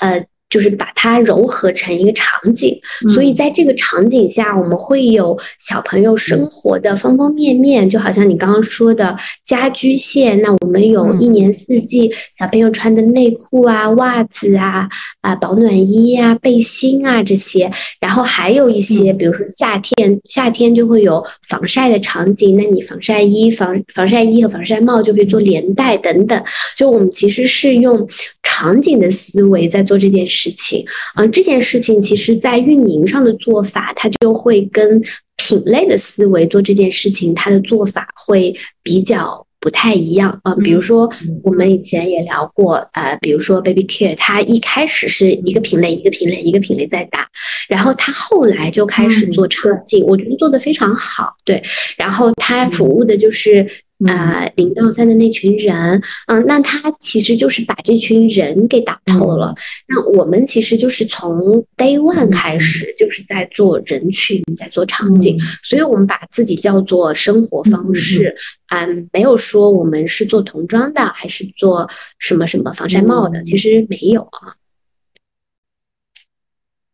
[0.00, 0.24] 呃。
[0.48, 2.78] 就是把它糅合成一个场景，
[3.12, 14.88] 所以在这个场景下，我们会有小朋友生活的方方面面，就好像你刚刚说的家居线，那我们有一年四季小朋友穿的内裤啊、袜子啊、
[15.20, 26.40] 啊保暖衣啊、背心啊这些，然后还有一些，比如说夏天，夏天就会有防晒的场景，那你防晒衣、防防晒衣和防晒帽就可以做连带等等，
[26.76, 28.06] 就我们其实是用
[28.48, 30.50] 场景的思维在做这件事。
[30.50, 30.84] 情，
[31.16, 35.02] 嗯，这件事情其实在运营上的做法，它就会跟
[35.36, 40.54] 品类的思维做这件事情，它的做法会比较不太一样啊。
[40.56, 41.10] 比如说，
[41.42, 47.28] 我们以前也聊过，呃，比如说 Baby Care，它一开始是一个品类一个品类一个品类在打，
[47.68, 51.62] 然后它后来就开始做场景，我觉得做的非常好，对。
[51.98, 53.66] 然后它服务的就是
[54.04, 59.54] 啊，零到三的那群人，嗯，那他其实就是把这群人给打透了。
[59.88, 68.36] 那我们其实就是从 day one 开始，就是在做人群，在做场景，所以我们把自己叫做生活方式，
[68.68, 74.60] 嗯，没有说我们是做童装的，还是做什么什么防晒帽的，其实没有啊。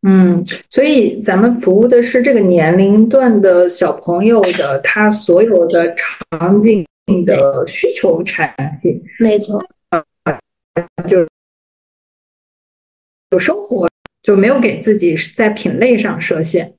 [0.05, 6.87] 嗯，所以咱们服务的是这个年龄段的小朋友的，他所有的场景。
[7.25, 9.63] 的需求产品，没错，
[11.09, 11.27] 就
[13.31, 13.89] 有生活
[14.23, 16.75] 就没有给自己在品类上设限，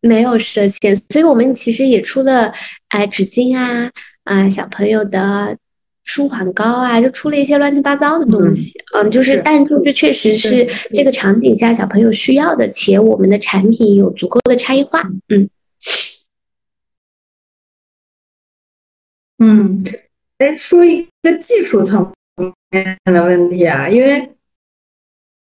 [0.00, 2.52] 没有设限，所以我们其实也出了
[2.88, 3.90] 哎纸巾啊
[4.24, 5.56] 啊小朋友的
[6.04, 9.40] 舒缓膏啊，就出了一些乱七八糟的东西，嗯，就是。
[9.44, 15.48] 但就是确实是这个场景下小朋友需要的，且我们的产品有足够的差异化，嗯。
[19.44, 19.76] 嗯，
[20.38, 22.12] 哎，说一个技术层
[22.70, 24.30] 面的问题啊，因为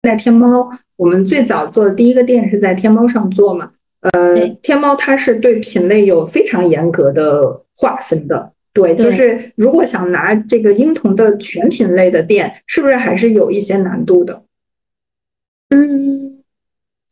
[0.02, 3.70] 在天猫，我们最早做的第一个店是在天猫上做嘛。
[4.00, 8.52] 呃，天猫它是对品类有非常严格的划分的。
[8.72, 14.42] 对，就是如果想拿这个婴童的全品类的店，是不是还是有一些难度的？
[15.68, 16.42] 嗯，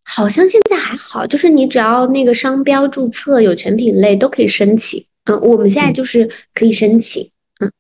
[0.03, 5.05] 好像现在还好，就是你只要那个商标注册有全品类，都可以申请。
[5.25, 7.31] 嗯，我们现在就是可以申请，
[7.61, 7.71] 嗯，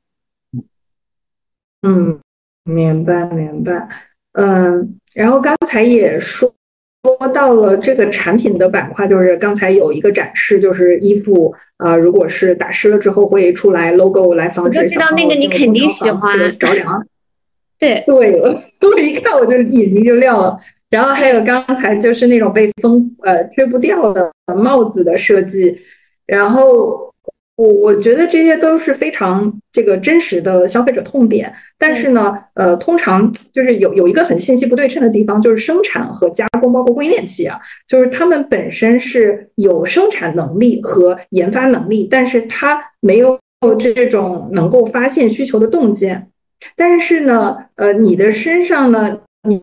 [1.82, 2.20] 嗯，
[2.62, 3.88] 明白明白，
[4.34, 6.54] 嗯，然后刚才也说
[7.02, 17.04] 说到了这个产品的板块，就是刚才有一个展示，就是衣服，呃，如果是打湿了之后会出来 logo 来防止知道那个你肯定喜欢着凉，
[17.76, 20.56] 对对了，我一看我就眼睛就亮了。
[20.90, 25.76] 然后还有刚才就是那种被风呃吹不掉的帽子的设计，
[26.24, 27.10] 然后。
[27.56, 37.52] 我我觉得这些都是非常这个真实的消费者痛点，但是呢，呃，通常就是有有一个很信息不对称的地方，就是生产和加工，包括供应链企业，
[37.86, 43.38] 就是他们本身是有生产能力和研发能力，但是他没有
[43.78, 46.30] 这种能够发现需求的洞见。
[46.74, 49.60] 但是呢，呃，你的身上呢，你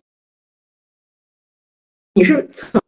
[2.14, 2.80] 你是曾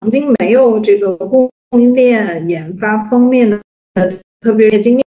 [0.00, 1.48] 曾经没有这个供。
[1.70, 3.60] 供应链研发方面的
[4.40, 5.04] 特别经验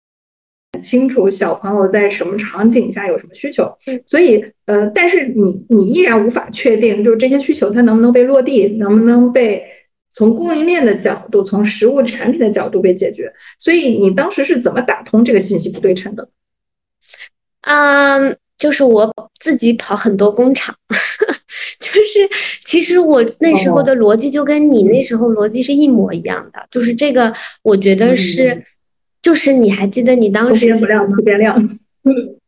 [0.83, 3.71] 清楚，小朋友在什么场景下有什么需求，
[4.07, 9.63] 所以呃，但是你你依然无法确定，就是这些需求它能不能被落地，能不能被
[10.11, 13.33] 从供应链的角度，从实物产品的角度被解决。
[13.59, 16.29] 所以你当时是怎么打通这个信息不对称的？
[17.63, 20.75] 嗯，就是我自己跑很多工厂。
[21.81, 22.29] 就是，
[22.67, 26.59] 其实我那时候的逻辑就跟你那时候逻辑是一模一样的。
[26.71, 28.63] 就是这个，我觉得是，
[29.23, 30.67] 就是你还记得你当时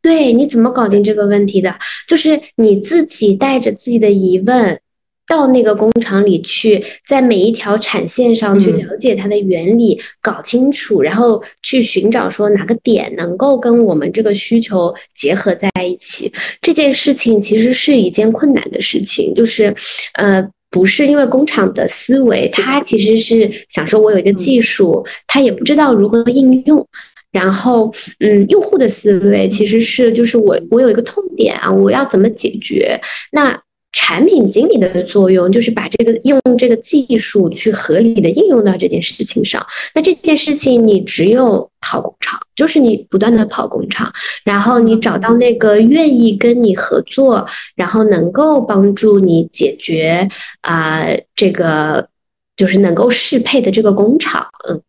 [0.03, 1.75] 对，你怎么搞定这个问题的？
[2.07, 4.81] 就是你自己带着自己的疑问。
[5.29, 16.33] 到那个工厂里去，在每一条产线上去了解它的原理，搞清楚，然后去寻找说哪个点能够跟我们这个需求结合在一起。
[16.63, 19.75] 这件事情其实是一件困难的事情，就是，
[20.15, 26.87] 呃，不是因为工厂的思维，他其实是想说我有一个技术，他也不知道如何应用。
[27.31, 32.99] 然后，嗯，用户的思维其实是就是我我有一个痛点啊，我要怎么解决？
[33.31, 33.61] 那。
[33.93, 39.65] 产品经理的作用就是把这个用这个技术去合理的应用到这件事情上。
[39.95, 44.13] 那这件事情你只有跑工厂，就是你不断的跑工厂，
[44.45, 47.47] 然后你找到那个愿意跟你合作，
[47.77, 50.29] 然后能够帮助你解决
[50.61, 52.09] 啊这个
[52.57, 54.47] 就是能够适配的这个工厂。
[54.69, 54.81] 嗯，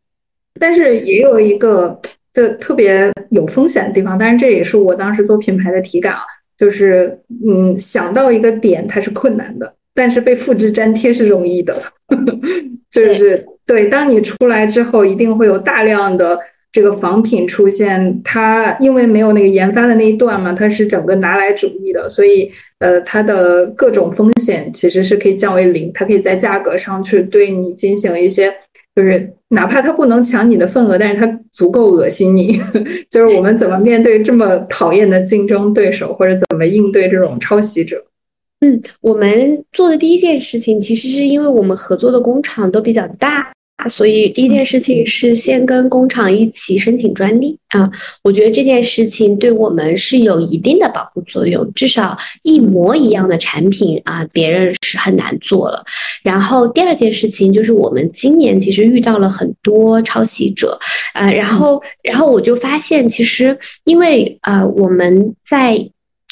[0.59, 1.99] 但是也有一个
[2.33, 6.19] 的特别有风险的地方，但是这也是我当时做品牌的体感啊。
[6.59, 7.17] 就是，
[7.47, 11.81] 嗯，想到一个点它是困难的，但是被复制粘贴是容易的。
[12.91, 16.37] 就是对，当你出来之后，一定会有大量的
[16.71, 18.21] 这个仿品出现。
[18.23, 25.89] 它因为没有那个研发的那一段嘛，它是整个拿来主义的，所以呃，它的各种风险其实是可以降为零。
[25.93, 28.53] 它可以在价格上去对你进行一些。
[28.95, 32.59] 就是哪怕他不能抢你的份额，但是他足够恶心你。
[33.09, 38.03] 就是我们怎么面对这么讨厌的竞争对手，或者怎么应对这种抄袭者？
[38.61, 43.53] 嗯，我们做的第一件事情，其实是因为我们合作的工厂都比较大，
[43.87, 47.89] 所以第一件事情是先跟工厂一起申请专利啊。
[48.23, 55.83] 我觉得这件事情对我们是有一定的保护作用，至少一模一样的产品啊，别人是很难做了。
[56.23, 60.77] 然后第二件事情就是我们今年其实遇到了很多抄袭者，
[61.13, 65.89] 呃，然后然后我就发现其实因为呃我们在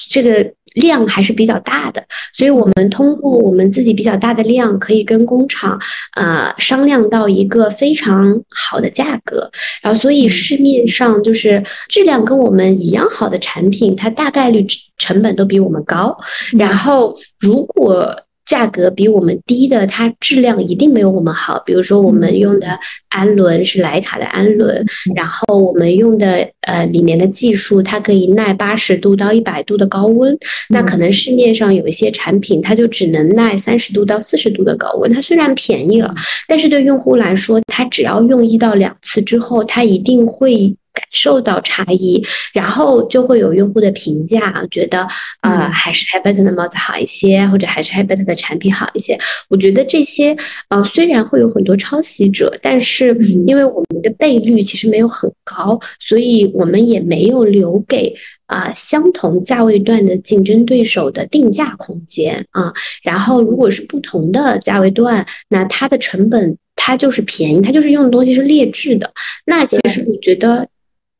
[0.09, 0.51] 这个。
[0.77, 2.03] 量还是比较大的，
[2.33, 5.79] 所以我们通过我们自己比较大的量，可以跟工厂
[6.15, 9.49] 呃商量到一个非常好的价格，
[9.81, 14.65] 然后所以市面上就是质量跟我们一样好的产品，它大概率
[14.97, 16.17] 成本都比我们高，
[16.57, 18.15] 然后如果。
[18.47, 21.61] 价格比我们低的，它质量一定没有我们好。
[21.65, 22.79] 比如说，我们用的
[23.09, 30.37] 氨纶是莱卡的氨纶，然后我们用的呃里面的技术，它可以耐八十度到一百度的高温。
[30.69, 35.11] 那可能市面上有一些产品，它就只能耐三十度到四十度的高温。
[35.11, 36.13] 它虽然便宜了，
[36.47, 40.73] 但是对用户来说，它只要用一到两次之后，它一定会。
[40.97, 45.07] 感受到差异，然后就会有用户的评价，觉得
[45.41, 49.15] 呃还是 h a b i t 的帽子好一些，或者还是 h a b i t 的产品好一些。
[49.47, 50.35] 我觉得这些
[50.69, 53.13] 呃虽然会有很多抄袭者，但是
[53.45, 58.11] 因为我们的倍率其实没有很高，所以我们也没有留给
[58.47, 62.73] 啊相同价位段的竞争对手的定价空间啊。
[63.03, 69.11] 然后如果是不同的价位段，那它的成本它就是便宜，它就是用的东西是劣质的。
[69.45, 70.67] 那其实我觉得。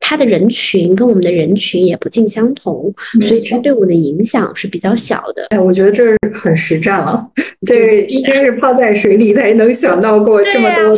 [0.00, 2.92] 它的人群跟我们的人群也不尽相同，
[3.26, 5.46] 所以它对我的影响是比较小的。
[5.50, 7.26] 哎，我觉得这是很实战了，
[7.66, 10.94] 这应该是泡在水里才能想到过这么多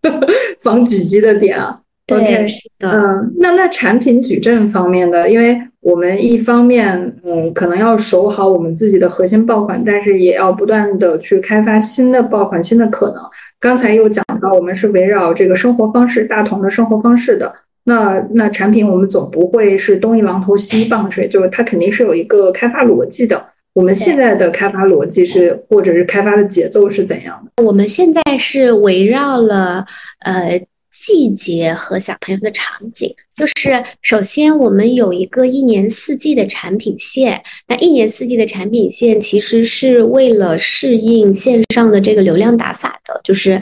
[0.00, 0.26] 的
[0.62, 1.80] 防狙击的点啊。
[2.10, 2.46] OK，
[2.80, 13.16] 嗯，那那产品矩阵方面的，因为我们一方面嗯可能要守好我们自己的核心爆款，但是也要不断的去开发新的爆款、新的可能。
[13.60, 17.52] 刚才又讲到，我们是围绕这个生活方式、大同的生活方式的。
[17.88, 23.42] 那那产品我们总不会是东一榔头西一棒槌，就是它肯定是有一个开发逻辑的。
[23.72, 27.64] 我们现在的开发逻辑是，或者是开发的节奏是怎样的？
[27.64, 29.86] 我们现在是围绕了
[30.20, 30.60] 呃
[30.92, 43.58] 季节和小朋友的场景，就是首先我们有一个一年四季的产品线，那一年四季的产品线其实是为了适应线上的这个流量打法的，就是。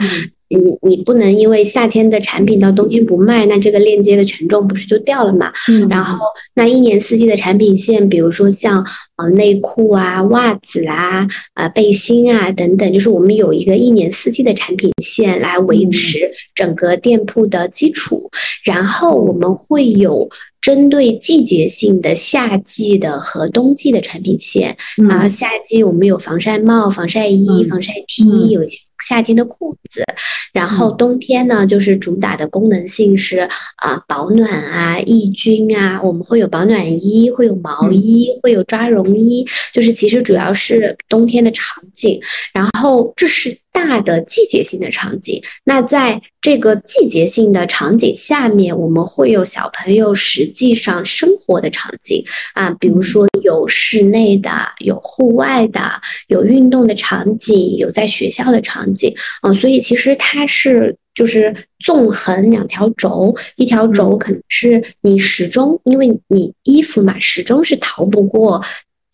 [0.48, 5.52] 你你不能因为夏天的产品到冬天不卖，那这个链接的权重不是就掉了嘛？
[5.68, 6.18] 嗯，然后
[6.54, 8.86] 那一年四季的产品线，比如说像
[9.16, 18.30] 呃内裤啊、袜子啊、呃背心啊等等，就是我们有一个一年四季的产品线来维持整个店铺的基础，
[18.64, 20.28] 然后我们会有
[20.60, 24.76] 针对季节性的夏季的和冬季的产品线
[25.10, 28.78] 啊，夏季我们有防晒帽、防晒衣、防晒 T，有一些。
[29.00, 30.04] 夏天的裤子，
[30.52, 42.20] 然后冬天呢，就是主打的功能性是啊保暖啊抑菌啊，我们会有保暖衣，会有毛衣，会有抓绒衣，就是其实主要是冬天的场景，
[42.52, 43.58] 然后这是。
[43.76, 52.24] 大的季节性的场景，那在这个季节性的场景下面，我们会有小朋友实际上生活的场景
[52.54, 55.92] 啊，比如说有室内的，有户外的，
[56.28, 68.64] 有运动的场景，有在学校的场景，嗯，所以其实它是就是纵横两条轴，一条轴可能是你始终因为你衣服嘛，始终是逃不过。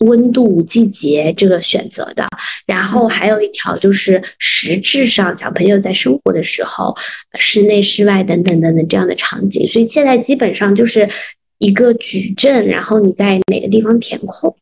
[0.03, 2.26] 温度、季节这个选择的，
[2.66, 6.94] 然后还有一条就是实质上小朋友在生活的时候，
[7.38, 11.09] 室内、室外等等等等这样的场景，所以现在基本上就是
[11.59, 14.55] 一个矩阵，然后你在每个地方填空。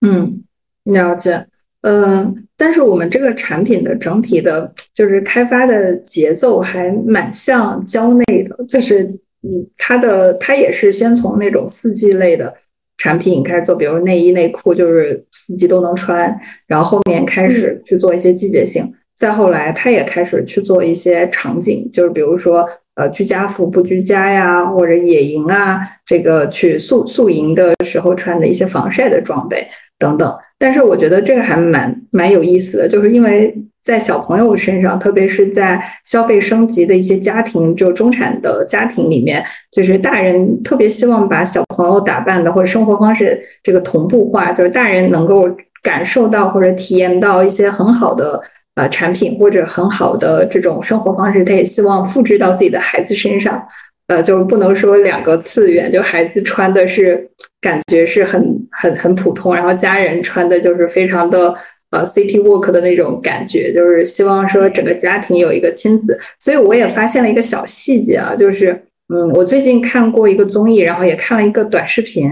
[0.00, 0.42] 嗯
[0.84, 1.46] 嗯，了解。
[1.82, 9.04] 嗯，但是我们这个产品的整体的，就是开发的节奏还蛮像蕉内的，就是
[9.42, 12.52] 嗯，它的它也是先从那种四季类的。
[12.98, 16.38] 产品开始做，比如内衣内裤，就是四季都能穿。
[16.66, 29.66] 然后后面开始去做一些季节性，再后来他也开始去做一些场景，就是比如说呃居家服不居家呀，或者野营啊，这个去宿宿营的时候穿的一些防晒的装备
[29.98, 30.36] 等等。
[30.58, 33.56] 但是我觉得这个还蛮蛮有意思的，就是因为。
[33.88, 45.48] 在小朋友身上，特别是在消费升级的一些家庭，就中产的家庭里面，就是大人特别希望把小朋友打扮的或者生活方式这个同步化，就是大人能够
[45.82, 48.38] 感受到或者体验到一些很好的
[48.74, 53.66] 呃产品或者很好的这种生活方式，他也希望复制到自己的孩子身上，
[54.08, 57.26] 呃，就不能说两个次元，就孩子穿的是
[57.62, 61.54] 感觉是很很很普通，然后家人穿的就是非常的。
[61.90, 66.18] 呃 city walk 的那种感觉，就是希望说整个家庭有一个亲子。
[66.40, 68.82] 所以我也发现了一个小细节啊，就是。
[69.10, 72.28] 嗯，我最近看过一个综艺，然后也看了一个短视频，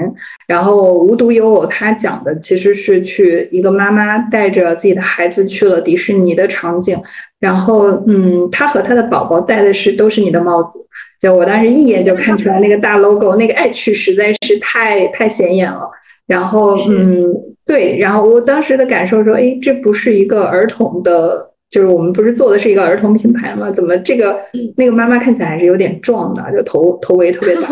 [0.46, 6.94] 然后无独有偶，他讲的其实是去一个妈妈带着自己的孩子去了迪士尼的场景，
[7.40, 10.78] 然后嗯，他和他的宝宝戴的是都是你的帽子，
[11.18, 15.90] 就我当时一眼就看出来那个大 logo，那个爱趣实在是太太显眼了，
[16.26, 17.26] 然后嗯，
[17.64, 21.52] 对，然后我当时的感受说，哎，这不是一个儿童的。
[21.68, 23.72] 就是我们不是做的是一个儿童品牌吗？
[23.72, 24.38] 怎么这个
[24.76, 27.62] 那个妈妈看起来还是有点壮的，就头头围特别大。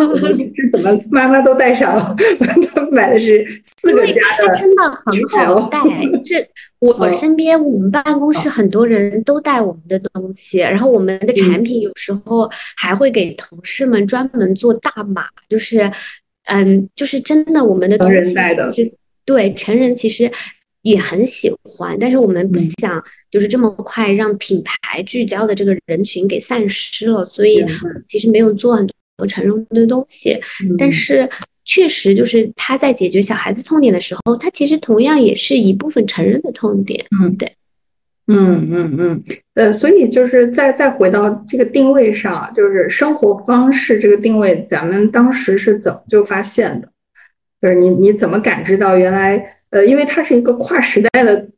[0.53, 2.15] 这怎么妈妈都戴上了？
[2.75, 3.47] 他买的是
[3.79, 5.79] 四个家的，真的很好戴。
[6.25, 6.45] 这
[6.81, 15.89] 我身边我们办公室很多人都带我们的东西，然后我们的产品有时候还会给同事们专门做大码，就是
[16.47, 18.35] 嗯，就是真的我们的东西
[18.75, 18.93] 是
[19.25, 20.31] 对成人其实。
[20.85, 27.65] 也很喜欢，但是我们不想就是这么快让品牌聚焦的这个人群给散失了，所以
[28.07, 28.87] 其实没有做很
[29.17, 30.39] 多成人的东西。
[30.77, 31.27] 但是
[31.65, 37.03] 确实就是他在解决小孩子痛点的时候，他其实同样也是一部分成人的痛点。
[37.19, 37.51] 嗯，对，
[38.27, 39.23] 嗯嗯嗯，
[39.55, 46.89] 呃，所以就是再再回到这个定位上，就是生活方式这个定位，咱们当时是怎么就发现的？
[47.61, 49.59] 就是你你怎么感知到原来？
[49.71, 51.49] 呃，因为它是一个跨时代的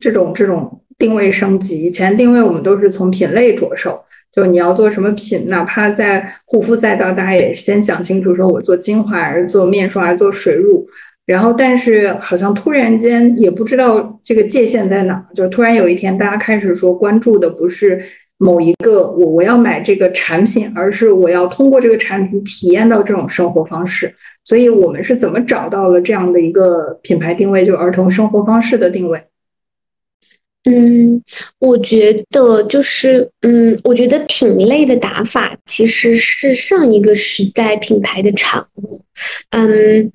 [0.00, 1.84] 这种这种定位升级。
[1.84, 4.02] 以前定位我们都是从品类着手，
[4.32, 10.88] 就你要做什么品，哪怕在护肤赛道，大家也先想清楚，说我做精华还是做面霜还是做水乳。
[11.26, 18.00] 然后，但是好像突然间也不知道这个界限在哪，就突然有一天大家开始说关注的不是
[18.38, 24.14] 某一个我我要买这个产品，而是我要通过这个产品体验到这种生活方式。
[24.44, 29.20] 所以我们是怎么找到了这样的一个品牌定位，就儿童生活方式的定位？
[30.62, 31.20] 嗯，
[31.58, 39.02] 我觉得就是，嗯，我觉得品类的打法其实是上一个时代品牌的产物。
[39.50, 40.12] 嗯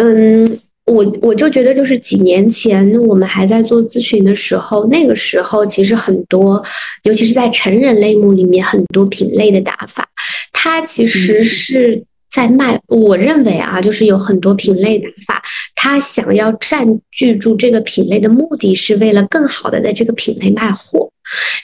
[0.00, 6.62] 嗯，我我就觉得就是几年前我们还在做咨询的时候，那个时候其实很多，
[7.02, 10.08] 尤其是在成人类目里面，很多品类的打法，
[10.52, 12.02] 它其实是。
[12.30, 15.42] 在卖，我认为啊，就是有很多品类打法，
[15.74, 21.10] 它想要占据住这个品类的目的是为了更好的在这个品类卖货。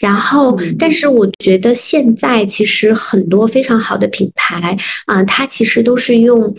[0.01, 4.75] 然后，但是我觉得现在其实很多非常好的品牌
[5.05, 6.53] 啊，它其实都是用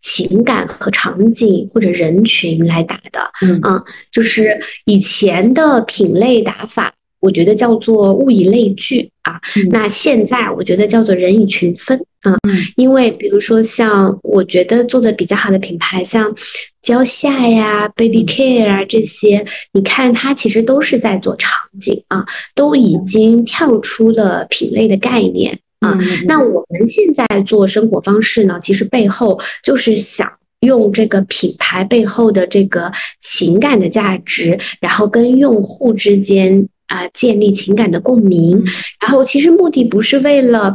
[0.00, 3.20] 情感和场景或者人群来打的。
[3.62, 6.92] 嗯，就是以前的品类打法。
[7.20, 12.38] 我觉得叫做物以类聚啊，那现在我觉得叫做人以群分啊，
[12.76, 16.32] 因为比如说像我觉得做的比较好的品牌，像
[16.80, 22.24] 蕉下呀、Baby Care 啊这些，你看它其实都是在做场景啊，
[22.54, 25.96] 都已经跳出了品类的概念啊。
[26.26, 36.68] 那我们现在做生活方式呢，其实背后就是想用这个品牌背后的这个情感的价值，然后跟用户之间。
[36.88, 38.64] 啊，建立情感的共鸣，
[38.98, 40.74] 然后其实目的不是为了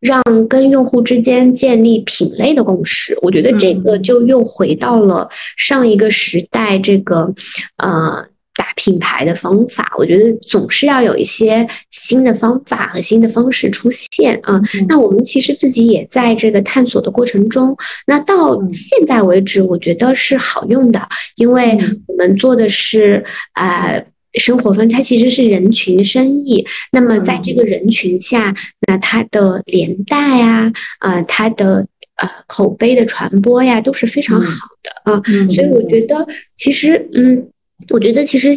[0.00, 7.32] 让跟用户之间建立品类的共识，我觉得这个就又回到了上一个时代这个
[7.76, 8.31] 呃打
[8.76, 9.92] 品牌的方法。
[9.98, 14.60] 我觉得总是要有一些新的方法和新的方式出现啊。
[14.88, 17.76] 那我们其实自己也在这个探索的过程中。
[18.06, 21.00] 那到现在为止，我觉得是好用的，
[21.36, 24.04] 因为我们做的是呃。
[24.40, 26.66] 生活分，它其实是人群生意。
[26.90, 28.54] 那么在这个人群下，
[28.88, 35.20] 那它的连带啊，呃，它的呃口碑的传播呀，都是非常好的啊。
[35.50, 37.46] 所以我觉得，其实，嗯，
[37.90, 38.56] 我觉得其实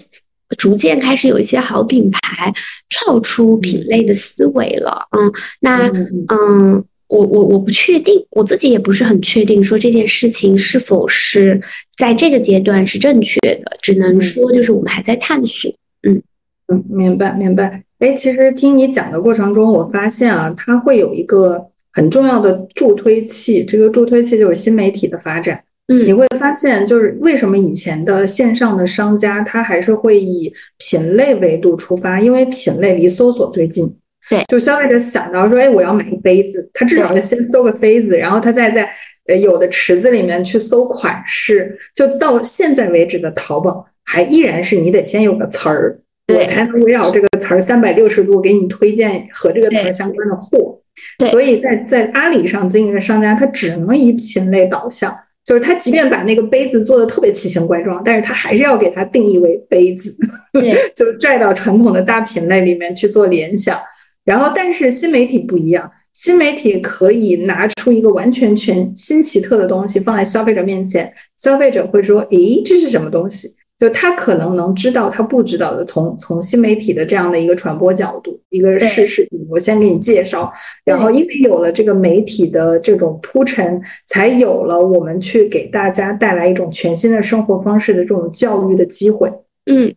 [0.57, 2.53] 逐渐开始有一些好品牌
[2.89, 5.07] 跳出品类的思维了。
[5.11, 5.91] 嗯，那
[6.29, 6.83] 嗯。
[7.07, 11.61] 我我我不确定，我自己也不是很确定，说这件事情是否是
[11.99, 15.71] 在这个阶段是正确的，只能说就是我们还在探索。
[16.01, 16.19] 嗯
[16.67, 17.83] 嗯，明白明白。
[17.99, 21.63] 哎，其实听你讲的过程中，我发现啊，它会有一个
[21.93, 25.63] 很重要的助推器，这个助推器就是新媒体的发展。
[25.87, 33.95] 嗯，你会发现，就是为什么以前的线上的商家他还是会以品类维度出发，因为品类离搜索最近。
[34.27, 38.89] 对，就消费者想到说，哎，我要买一杯子，他至少要先搜个杯子，然后他再在
[39.27, 41.77] 呃有的池子里面去搜款式。
[41.93, 45.99] 就到现在为止的淘宝，还依然是你得先有个词儿，
[46.33, 50.79] 我才能围绕这个词儿三百六十度给你推荐和这个词儿相关的货。
[51.19, 55.15] 对，所以在在阿里上经营的商家，他只能以品类导向。
[55.45, 60.15] 就是他即便把那个杯子做的特别奇形怪状，但是他还是要给它定义为杯子，
[60.95, 63.79] 就拽到传统的大品类里面去做联想。
[64.23, 80.51] 然后，但是新媒体不一样，新媒体可以拿出一个完全全新奇特的东西放在消费者面前，消费者会说：“诶，这是什么东西？”就他可能能知道他不知道的，从从新媒体的这样的一个传播角度，一个事实，我先给你介绍。
[80.85, 89.29] 然后，因为有了这个媒体的这种铺陈，才有了我们去给大家带来一种全新的生活方式的这种教育的机会。
[89.65, 89.93] 嗯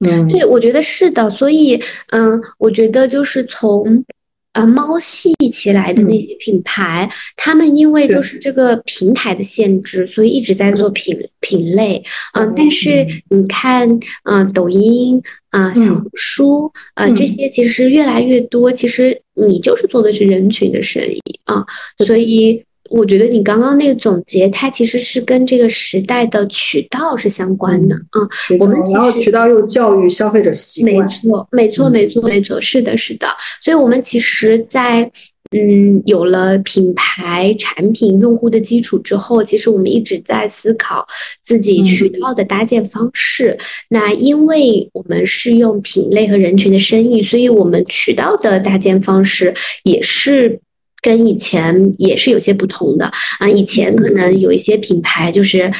[0.00, 1.30] 嗯，对，我觉得是的。
[1.30, 1.80] 所以，
[2.10, 4.04] 嗯，我觉得就是从。
[4.52, 12.02] 啊，猫系起来的那些品牌，他们因为就是这个平台的限制，所以一直在做品品类。
[12.34, 13.88] 嗯，但是你看，
[14.24, 18.70] 嗯，抖音啊，小红书啊，这些其实越来越多。
[18.70, 21.64] 其实你就是做的是人群的生意啊，
[22.06, 22.64] 所以。
[22.92, 28.20] 我觉得你刚刚那个总结，它其实是跟这个时代的渠道是相关的啊。
[28.60, 33.26] 我们然后渠道又教育消费者习惯，没错，没错，没错，没错，是的，是的。
[33.64, 35.10] 所以，我们其实，在
[35.52, 41.06] 嗯有了品牌、产品、用户的基础之后，其实我们一直在思考
[41.42, 43.56] 自己渠道的搭建方式。
[43.88, 50.60] 那因为我们是用品类和人群的生意，所以我们渠道的搭建方式也是。
[51.02, 53.04] 跟以前也是有些不同的
[53.40, 55.70] 啊，以前可能有一些品牌，就是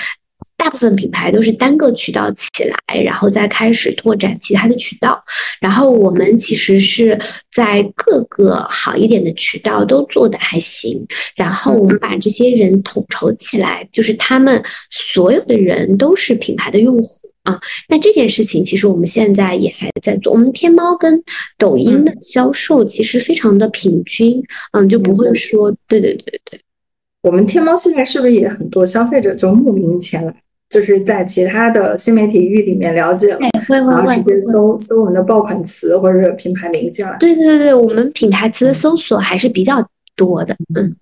[0.56, 5.22] 大部分品牌都是单个渠道起来，然后再开始拓展其他的渠道。
[5.60, 7.18] 然后我们其实是
[7.52, 11.06] 在各个好一点的渠道都做的还行，
[11.36, 14.60] 然后我们把这些人统筹起来，就是他们
[14.90, 17.21] 所有的人都是品牌的用户。
[17.44, 20.32] 啊，那这件事情其实我们现在也还在做。
[20.32, 21.22] 我们天猫跟
[21.58, 26.60] 抖音的销售其实非常的平均，嗯，就不会说，对对对对。
[27.22, 30.34] 我们天猫现在是不是也很多消费者就慕名前来，
[30.70, 37.16] 就是在其他的新媒体域里面了解了，然后直接搜搜我们的爆款词或者品牌名进来。
[37.18, 39.84] 对对对对，我们品牌词的搜索还是比较
[40.16, 40.56] 多的。
[40.76, 40.96] 嗯，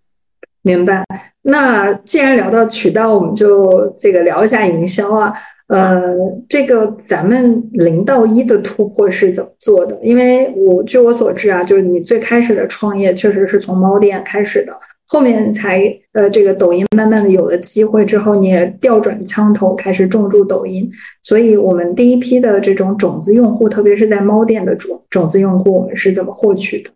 [0.63, 1.05] 明白。
[1.43, 5.33] 那既然聊到渠道，我们就这个聊一下营销啊。
[5.71, 6.03] 呃，
[6.49, 9.97] 这个咱们零到一的突破是怎么做的？
[10.03, 20.91] 因为我据我所知啊，就是你最开始的创业确实是从猫店开始的，后面才呃这个抖音慢慢的有了机会之后，你也调转枪头开始重注抖音。
[21.23, 26.91] 所以，我们第一批的这种种子用户，特别是在猫店的种种子用户，我们是怎么获取的，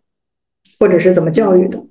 [0.77, 1.81] 或者是怎么教育的？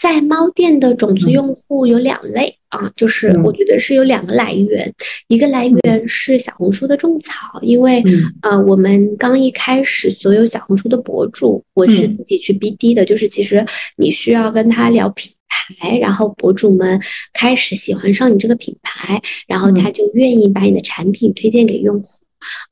[0.00, 4.90] 在猫店的种子用户有两类啊，就是我觉得是有两个来源，
[5.28, 8.02] 一个来源是小红书的种草，因为
[8.40, 13.62] 呃我们刚一开始所有小红书的博主，我是自己去 BD 的，就是其实
[13.96, 15.30] 你需要跟他聊品
[15.78, 16.98] 牌，然后博主们
[17.34, 22.21] 开始喜欢上你这个品牌，然后他就愿意把你的产品推荐给用户。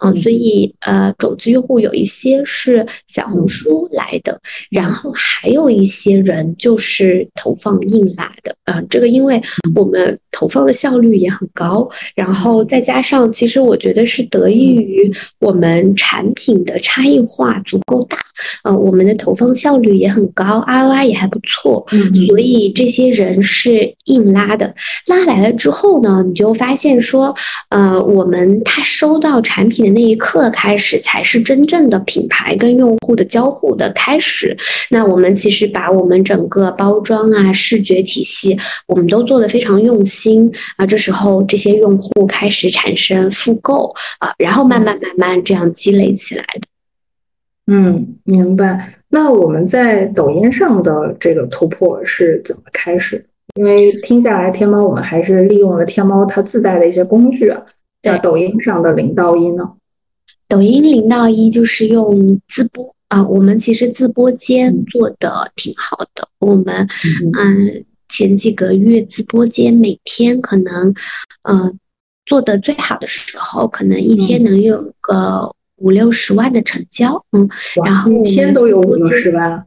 [0.05, 4.41] 嗯，所以呃，种子用户有一些是小红书来的，
[4.71, 8.55] 然后还有一些人就是投放硬拉的。
[8.65, 9.41] 嗯，这个因为
[9.75, 18.19] 我们投放的效率也很高，然后再加上其实我觉得是得益于我们产品的差异化足够大，
[18.65, 21.85] 呃，我们的投放效率也很高，ROI 也还不错。
[21.93, 24.73] 嗯，所以这些人是硬拉的，
[25.09, 27.35] 拉来了之后呢，你就发现说，
[27.71, 34.57] 呃，我们他收到产产品的那一刻开始，才是真正的品牌跟用户的交互的开始。
[34.89, 38.57] 那我们其实把我们整个包装啊、视觉体系，
[38.87, 40.87] 我们都做得非常用心啊。
[40.87, 46.63] 这时候，这些用户开始产生复购啊，然后慢慢慢慢这样积累起来的。
[47.71, 48.95] 嗯，明白。
[49.11, 53.23] 那我们在抖音上的这个突破是怎么开始？
[53.57, 57.61] 因为听下来，天猫我们还是利用了天猫它自带的一些工具啊。
[58.03, 59.71] 在抖音上的零到一呢？
[60.49, 66.27] 抖音零到一就是用自播啊，我们其实自播间做的挺好的。
[66.39, 66.89] 我们
[67.39, 70.95] 嗯，前几个月直播间每天可能
[71.43, 71.73] 呃
[72.27, 77.25] 做的最好的时候，可能一天能有个五六十万的成交。
[77.33, 77.49] 嗯，
[77.85, 79.65] 然后一天都有五六十万，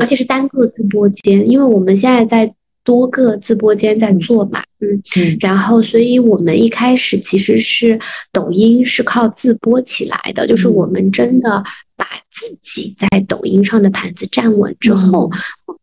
[0.00, 2.54] 而且是单个直播间，因为我们现在在。
[2.88, 5.36] 多个自播间在做嘛，嗯，嗯。
[5.40, 7.98] 然后所以我们一开始其实是
[8.32, 11.62] 抖音是靠自播起来的，就是我们真的
[11.98, 15.30] 把自己在抖音上的盘子站稳之后，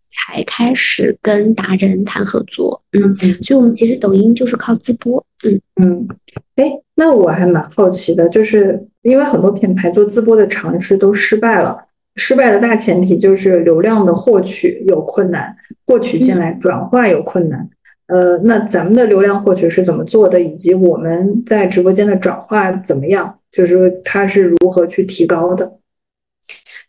[0.09, 3.15] 才开始跟达人谈合作，嗯。
[3.21, 5.61] 嗯，所以我们其实抖音就是靠自播，嗯。
[5.75, 6.07] 嗯，
[6.55, 11.77] 哎，那我还蛮好奇的，就是因为很多品牌做自播的尝试都失败了。
[12.15, 15.55] 失败的大前提就是流量的获取有困难，
[15.85, 17.69] 获取进来转化有困难。
[18.07, 23.33] 呃，那咱们的流量获取是怎么做的，以及我们在直播间的转化怎么样？
[23.51, 25.79] 就是它是如何去提高的？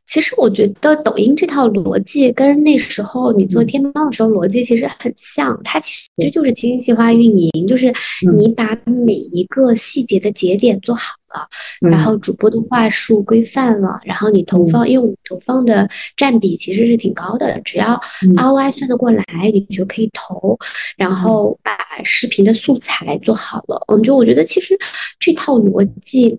[0.07, 7.93] 其实我觉得抖音这套逻辑跟那时候你做天猫的时候逻辑其实很像，它其实就是精细化运营，就是
[8.35, 11.49] 你把每一个细节的节点做好了，
[11.81, 18.01] 然后主播的话术规范了，然后你投放，因为我们投放的占比其实是挺高的，只要
[18.37, 20.59] ROI 算得过来，你就可以投，
[20.97, 24.77] 然后把视频的素材做好了，我们就我觉得其实
[25.19, 26.39] 这套逻辑。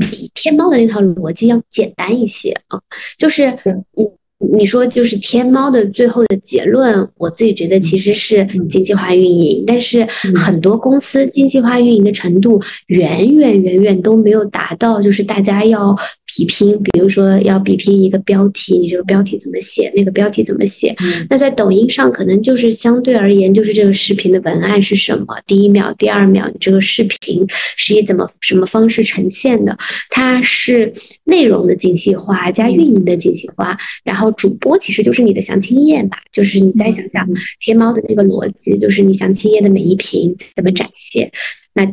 [0.00, 2.80] 比天猫的那套逻辑要简单一些啊，
[3.18, 3.56] 就是
[3.92, 4.04] 你
[4.38, 15.96] 你说就是天猫的最后的结论，我自己觉得其实是经济化运营，但是很多公司经济化运营的程度远远远远都没有达到，就是大家要。
[16.36, 20.94] 比拼，比如说要比拼一个标题，你这个标题怎么写，那个标题怎么写？
[21.30, 29.78] 那在抖音上可能就是相对而言，就是这个视频的文案是什么，第一秒、第二秒，你这个视频是以怎么什么方式呈现的？
[30.10, 30.92] 它是
[31.24, 37.26] 内容的精细化加运营的精细化，然后主播其实就是你的详情页吧，就是你再想想
[37.60, 41.30] 天猫的那个逻辑，就是你详情页的每一屏怎么展现，
[41.74, 41.90] 那。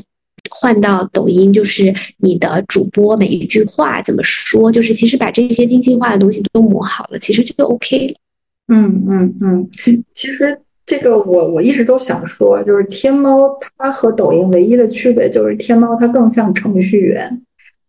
[0.49, 8.13] 换到抖音，就是你的主播每一句话怎么说，就是其实把这些精细化的东西都磨好了，其实就 OK 了。
[8.67, 9.69] 嗯嗯嗯，
[10.13, 17.41] 其实这个我我一直都想说，就是天猫它和抖音唯一的区别就是天猫它更像程序员，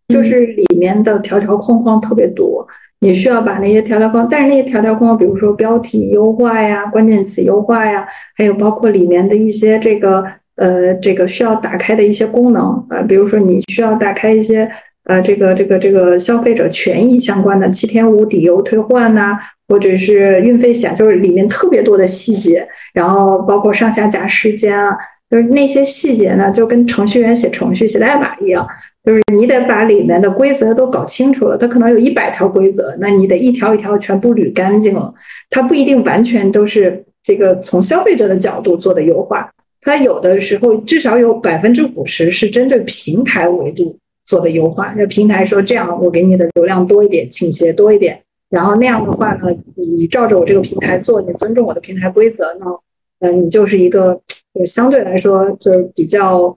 [0.07, 2.65] 就是里面的条条框框特别多，
[3.05, 10.25] 你需要把那些条条框，但是那些条条框，比如说标题优化呀、关键词优化呀，还有包括里面的一些这个。
[10.57, 14.71] 呃，这个需要打开的一些功能啊，比如说你需要打开一些
[15.03, 19.37] 呃，这个这个这个消费者权益相关的七天无理由退换呐，
[19.67, 24.97] 或者是运费险，就是里面特别多的细节，然后包括上下架时间啊，
[25.29, 28.65] 就是那些细节呢，就跟程序员写程序写代码一样，
[29.05, 35.13] 就是你得把里面的规则都搞清楚了，它可能有一百条规则，那你得一条一条全部捋干净了，
[35.51, 39.51] 它不一定完全都是这个从消费者的角度做的优化。
[39.83, 43.95] 它有的时候至少有百分之五十是针对平台维度
[44.25, 44.95] 做的优化。
[44.97, 48.19] 那平台说这样，我给你的流量多一点，倾斜多一点。
[48.49, 54.19] 然后那样的话呢，你照着我这个平台做，你尊重我的平台规则，那呃，你就是一个
[54.55, 56.57] 就相对来说就是比较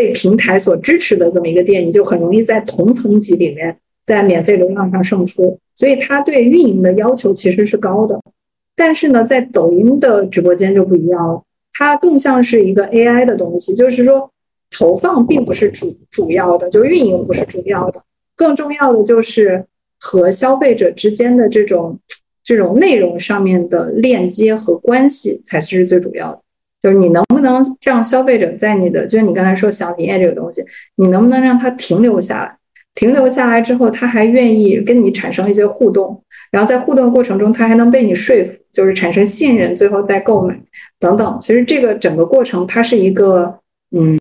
[0.00, 3.76] 被平台所支持的这么一个店，你就很容易在同层级里面
[4.06, 5.58] 在免费流量上胜出。
[5.76, 8.18] 所以它对运营的要求其实是高的。
[8.74, 11.42] 但是呢，在抖音的直播间就不一样了。
[11.74, 14.30] 它更像是一个 AI 的东西，就是说
[14.70, 18.02] 投放并不是主主要的，就运营不是主要的，
[18.34, 19.62] 更重要的就是
[19.98, 21.98] 和消费者之间的这种
[22.42, 26.39] 这种内容上面的链接和关系才是最主要的。
[26.80, 30.64] 就是你能不能让消费者在你的，就是你刚才说想体验这个东西，
[30.96, 32.56] 你能不能让他停留下来？
[32.94, 36.20] 停留下来之后，他还愿意跟你产生一些互动。
[36.50, 40.60] 然后在互动的过程中，他还能被你说服，就是产生信任，最后再购买
[40.98, 41.38] 等等。
[41.40, 43.60] 其实这个整个过程，它是一个，
[43.92, 44.18] 嗯，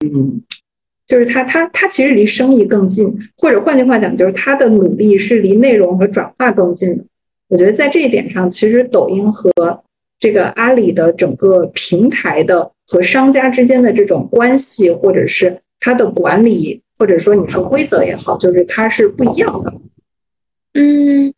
[1.07, 7.03] 就是他他他其实离生意更近，或者换句话讲，就是他的努力是离内容和转化更近的。
[7.47, 9.51] 我觉得在这一点上，其实抖音和
[10.19, 19.73] 这个阿里的整个平台的和商家之间的这种关系，或者是它的管理，或者说你说规则也好，就是它是不一样的。
[20.73, 21.33] 嗯。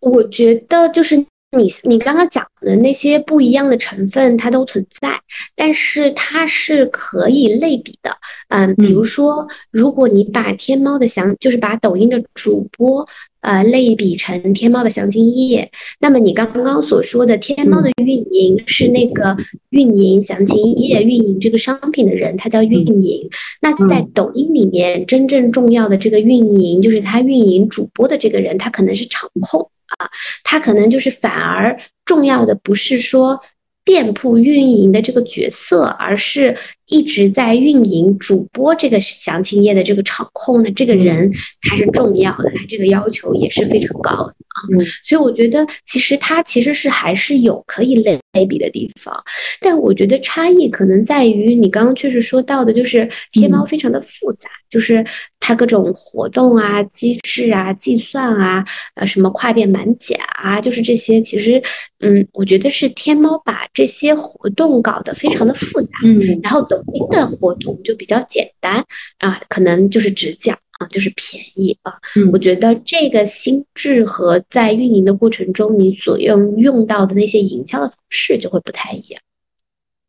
[0.00, 5.08] 我觉得就是你你刚刚讲的那些不一样的成分，它都存在，
[5.54, 8.10] 但是它是可以类比的。
[8.48, 13.06] 嗯，比如说，如果你把天猫的想，就是把抖音的主播。
[13.40, 19.36] 呃，类比成天猫的详情页，那么你刚刚所说的天猫的运营是那个
[19.70, 23.28] 运营详情页、运营这个商品的人，他叫运营。
[23.60, 30.10] 那在抖音里面，真正重要的这个运营，就是他运营主播的这个人，他可能是场控啊，
[30.44, 33.40] 他可能就是反而重要的不是说。
[33.82, 36.54] 店铺运营的这个角色，而是
[36.90, 41.32] 一直在运营主播这个详情页的这个场控的这个人，
[41.62, 44.58] 他是重要的，他这个要求也是非常高的啊。
[45.04, 49.14] 所以我觉得，其实它其实是还是有可以类类比的地方，
[49.60, 54.50] 但我觉得差异可能在于你刚刚确实说到的，就是天猫非常的复杂。
[54.70, 55.04] 就是
[55.40, 58.64] 它各种活动啊、机制啊、计算啊，
[58.94, 61.20] 呃，什么跨店满减啊，就是这些。
[61.20, 61.60] 其实，
[61.98, 68.84] 嗯，我觉得是天猫把这些活动搞得非常的复杂，嗯，然后抖音的活动就比较简单
[69.18, 71.92] 啊，可能就是直讲啊，就是便宜啊。
[72.32, 79.20] 我觉得这个心智和在运营的过程中你所用用到的那些营销的方式就会不太一样。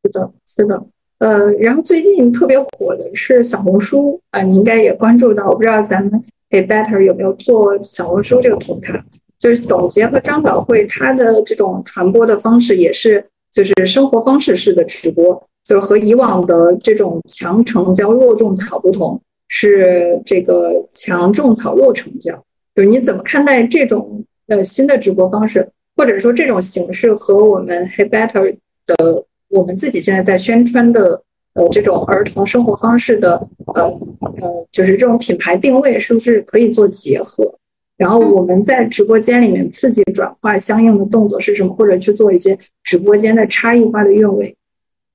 [0.04, 0.84] 是的，是的。
[1.20, 9.04] 呃，然后最近特别火的是小红书啊，你应该也关注到，我不知道咱们 Hey Better 有没有做小红书这个平台。
[9.38, 22.34] 就是董洁和张小慧，她的这种传播的方式也是，就是生活方式式的直播，就是和以往的这种强成交弱种草不同，是这个强种草弱成交。
[22.76, 28.56] 就是你怎么看待这种呃新的直播方式，或者说这种形式和我们 Hey Better
[28.86, 31.22] 的我们自己现在在宣传的
[31.54, 33.36] 呃这种儿童生活方式的
[33.76, 37.54] 呃呃，就是这种品牌定位是不是可以做结合？
[37.98, 41.72] 然后我们在直播间里面刺激转化相应的动作是什么？
[41.76, 44.56] 或者去做一些直播间的差异化的运维。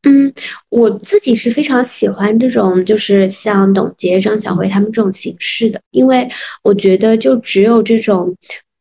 [0.09, 0.32] 嗯，
[0.68, 6.28] 我自己是非常喜欢这种，就是像董洁、张小慧他们这种形式的，因为
[6.62, 8.32] 我觉得就只有这种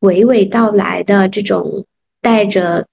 [0.01, 1.84] 娓娓道来的这种
[2.21, 2.86] 带着，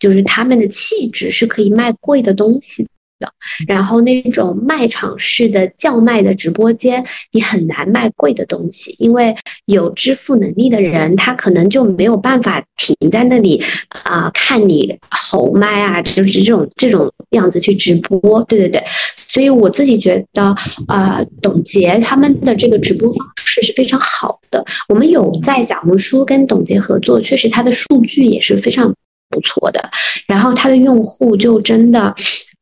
[0.00, 2.84] 就是他们的气质是可以卖贵的东西。
[3.18, 3.32] 的，
[3.66, 9.34] 然后那种卖场式的叫卖的直播间，你很难卖贵的东西，因为
[9.66, 13.62] 有支付能力的人，他可能就没有办法停在那里
[14.04, 18.42] 啊，看你吼麦啊，就是这种这种样子去直播。
[18.44, 18.82] 对对对，
[19.28, 20.54] 所以我自己觉得
[20.86, 24.64] 啊，董洁他们的这个直播方式是非常好的。
[24.88, 28.94] 我们有在小红书跟董洁合作，确实他的数据也是非常
[29.30, 29.90] 不错的，
[30.28, 32.14] 然后他的用户就真的。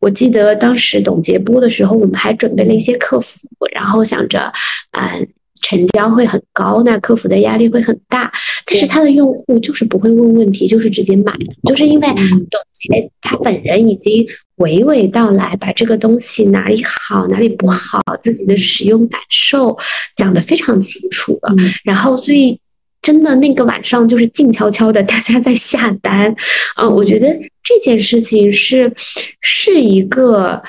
[0.05, 4.53] 我记得当时董洁播的时候，我们还准备了一些客服，然后想着，
[4.91, 5.27] 嗯，
[5.63, 8.31] 成交会很高，那客服的压力会很大。
[8.67, 11.33] 但是他的用户就是不会问问题，就是直接买，
[11.67, 14.27] 就是因为董洁他本人已经
[14.59, 19.75] 娓娓道来，把这个东西哪里好哪里不好，自己的使用感受
[20.17, 21.55] 讲得非常清楚了。
[21.83, 22.59] 然后所以
[23.05, 26.35] 真的那个晚上就是静悄悄的，大家在下单，
[26.75, 27.29] 啊，我觉得。
[27.67, 28.93] 这件事情是
[29.41, 30.63] 是一个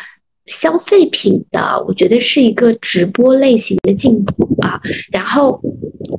[0.46, 4.80] 消费品的，我觉得是一个直播类型的进步啊。
[5.12, 5.60] 然后，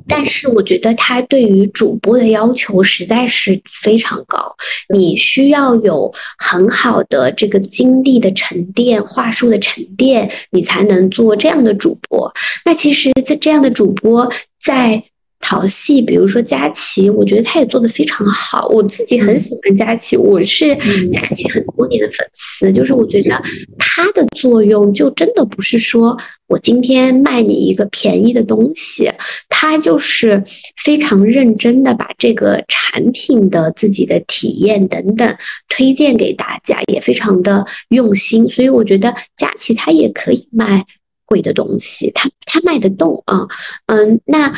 [0.07, 4.55] 但是我觉得它对于主播的要求实在是非常高，
[4.93, 12.31] 你需要有很好的这个精力的沉淀、话术的沉淀，你才能做这样的主播。
[12.63, 14.31] 那其实，在这样的主播
[14.63, 15.03] 在。
[15.47, 18.67] 淘戏，比如说佳琪，我觉得他也做的非常好。
[18.67, 20.75] 我自己很喜欢佳琪，我是
[21.09, 22.69] 佳琪很多年的粉丝。
[22.73, 23.41] 就是我觉得
[23.79, 26.17] 他的作用，就真的不是说
[26.47, 29.09] 我今天卖你一个便宜的东西，
[29.47, 30.43] 他就是
[30.83, 35.33] 非常认真的把这个产品的自己的体验等等
[35.69, 38.45] 推荐给大家，也非常的用心。
[38.49, 40.83] 所以我觉得佳琪他也可以卖。
[41.27, 43.47] 贵的东西，他他卖得动啊，
[43.85, 44.51] 嗯，那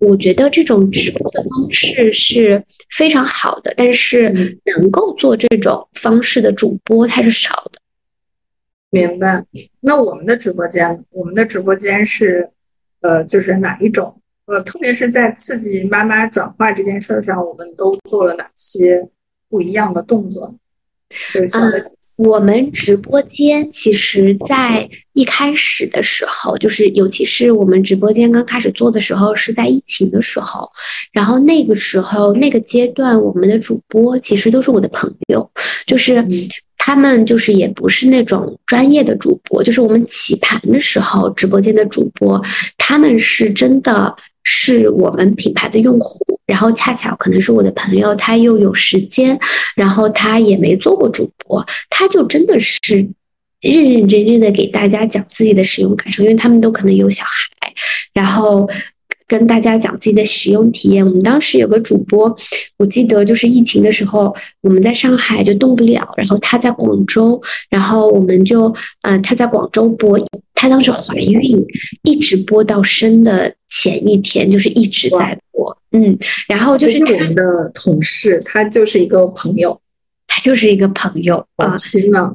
[0.00, 2.64] 我觉得这种直播的方式是
[2.96, 7.78] 非常好的，但是能够做这种方式的主播他是少的。
[8.90, 9.44] 明白？
[9.80, 12.48] 那我们的直播间，我们的直播间是，
[13.00, 14.18] 呃，就是哪一种？
[14.46, 19.08] 呃，特别是在刺激妈妈转化这件事上，我们都做了哪些
[19.48, 20.54] 不一样的动作？
[21.34, 21.90] 嗯，
[22.26, 30.70] 我们直播间其实，在一开始的时候，就是尤其是我们直播间刚开始做的时候，是在疫情的时候。
[31.12, 35.50] 然后那个时候，那个阶段，我们的主播其实都是我的朋友，
[35.86, 36.24] 就是
[36.76, 42.42] 他们就是也不是那种专业的主播，就是我们起盘的时候，直播间的主播，
[42.76, 44.14] 他们是真的。
[44.44, 49.38] 是我们品牌的用户，然后恰巧可能是我的朋友，他又有时间，
[49.76, 52.80] 然后他也没做过主播，他就真的是
[53.60, 57.72] 认认真真的给大家讲自己的使用感受，因为他们都可能有小孩，
[58.12, 58.68] 然后。
[59.32, 61.02] 跟大家讲自己的使用体验。
[61.02, 62.36] 我们当时有个主播，
[62.76, 68.70] 我记得就是疫情的时候，我们在上海就动不了，然后他在广州，然后我们就，
[69.00, 70.20] 嗯，他在广州播，
[70.54, 71.64] 他当时怀孕，
[72.02, 77.42] 一直播到生的前一天，就是一直在播，嗯，然后就是我们的
[77.74, 79.80] 同事，他就是一个朋友，
[80.26, 82.30] 他就是一个朋友啊，天呐。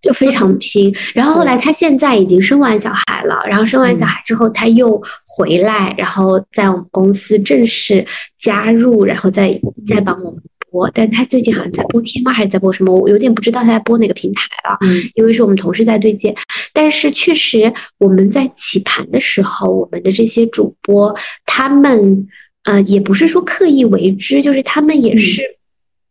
[0.00, 8.04] 就非常 拼，然后后来他现在已经生完小孩了，然后生完小孩之后他又回来，然后在我们公司正式
[8.38, 10.90] 加入，然后再再帮我们播。
[10.94, 14.76] 但他最近好像在播天猫还是在播什么，我有点不知道他在播哪个平台了。
[14.82, 16.34] 嗯，因为是我们同事在对接，
[16.72, 21.14] 但是确实我们在起盘的时候，我们的这些主播
[21.46, 22.26] 他们
[22.64, 25.42] 呃也不是说刻意为之，就是他们也是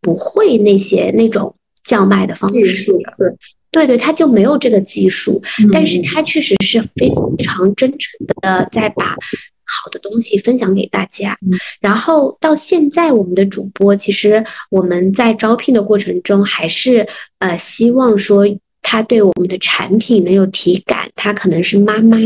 [0.01, 1.53] 不会那些那种
[1.83, 2.91] 叫卖的方式。
[3.17, 3.33] 对。
[3.71, 5.41] 对对，他就没有这个技术，
[5.71, 7.11] 但是他确实是非
[7.43, 9.15] 常真诚的在把
[9.69, 11.37] 好的东西分享给大家。
[11.81, 17.05] 然后到现在，我们的主播其实我们在招聘的过程中，还是
[17.39, 18.45] 呃希望说
[18.81, 22.17] 他对我们的产品能有体感，他可能是妈妈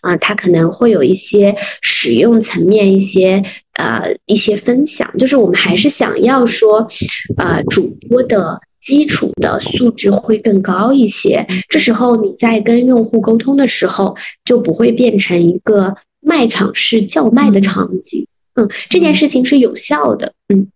[0.00, 3.40] 啊，他可能会有一些使用层面一些
[3.74, 6.84] 呃一些分享，就是我们还是想要说，
[7.36, 11.46] 呃，主播的基础的素质会更高一些。
[11.68, 14.16] 这时候你在跟用户沟通的时候，
[14.46, 18.26] 就不会变成一个卖场式叫卖的场景。
[18.54, 20.32] 嗯，这件事情是有效的。
[20.48, 20.66] 嗯，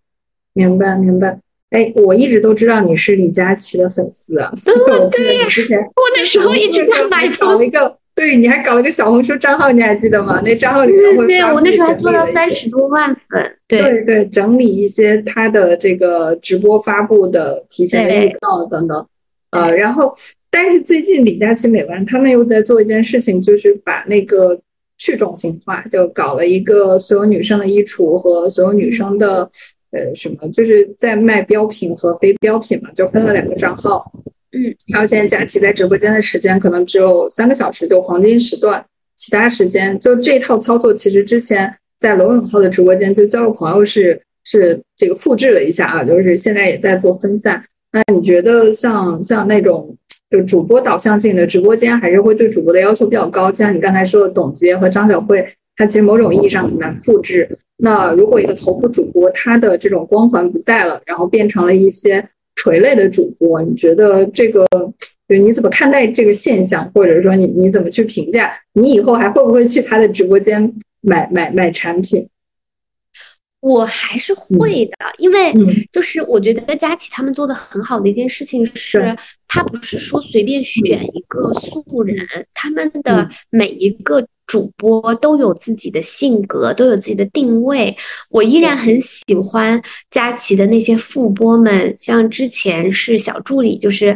[0.53, 1.39] 明白明白。
[1.71, 4.51] 哎，我一直都知道你是李佳琦的粉丝啊。
[4.53, 10.41] 嗯，对，呀、啊我那时候一直在买东西一个，对，你还搞了个小红书账号，你还记得吗？
[10.45, 13.41] 那账号里面会对我那时候还做到三十多万粉。
[13.67, 19.05] 对对，整理一些他的这个直播发布的提前的预告等等。
[19.49, 20.13] 呃，然后，
[20.49, 24.59] 但是最近李佳琦美完他们又在做一件事情，就是把那个
[24.97, 29.49] 去中心化，就搞了一个所有女生的衣橱和所有女生的。
[29.91, 34.11] 呃，什么就是在卖标品和非标品嘛，就分了两个账号。
[34.55, 38.83] 嗯，然后现在佳琪在直播间的时间可能只有三个小时，就黄金时段，
[39.17, 47.63] 其他时间就这套操作，其实之前在罗永浩的直播间就交个朋友是是这个复制了一下啊，就是现在也在做分散。
[47.91, 49.95] 那你觉得像像那种
[50.29, 53.51] 就主播导向性的直播间，还是会对主播的要求比较高？
[53.53, 57.49] 像你刚才说的董洁和张小慧，它其实某种意义上很难复制。
[57.77, 62.23] 那如果一个头部主播他的这种光环不在了，然后变成了一些
[62.63, 64.65] 垂类的主播，你觉得这个
[65.27, 68.57] 就你怎么看待这个现象，或者说你你怎么去评价？
[68.71, 72.25] 你以后还会不会去他的直播间买买买产品？
[73.59, 75.53] 我还是会的，因为
[75.91, 79.13] 就是我觉得佳琪他们做的很好的一件事情是，
[79.45, 84.25] 他不是说随便选一个素人，他们的每一个。
[84.53, 87.97] 主播都有自己的性格，都有自己的定位。
[88.29, 89.81] 我依然很喜欢
[90.11, 94.15] 佳琪的那些副播们，像之前是小助理，就是。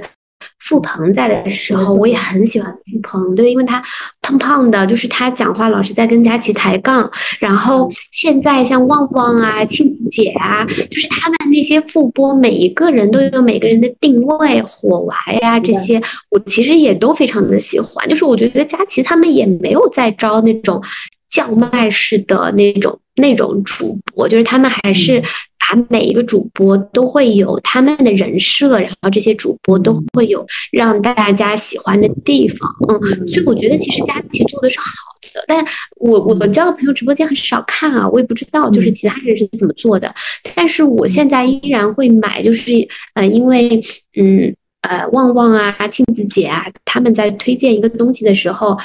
[0.60, 3.82] 付鹏在的时候，我也很喜欢付鹏，对，因为他
[4.22, 7.10] 胖胖的，就是他讲话老是在跟佳琪抬杠。
[7.40, 18.08] 然后现在像旺旺啊、庆子姐啊，就是他们那些副播，每一个人都有每个人的定位，火娃呀这些，我其实也都非常的喜欢。
[18.10, 20.84] 就是我觉得佳琪他们也没有在招那种
[21.30, 25.24] 叫卖式的那种那种主播，就是他们还是。
[25.70, 34.86] 把每一个主播都会有他们的人设，然后这些主播都会有让大家喜欢的地方，嗯，所以我觉得其实佳琪做的是好
[35.34, 35.66] 的，但
[35.98, 40.14] 我我交的朋友直播间很少看啊，我也不知道就是其他人是怎么做的，
[40.56, 42.72] 但是我现在依然会买，就是
[43.16, 43.82] 呃，因为
[44.16, 48.78] 嗯呃旺旺啊、庆子姐啊，他们在推荐一个东西的时候。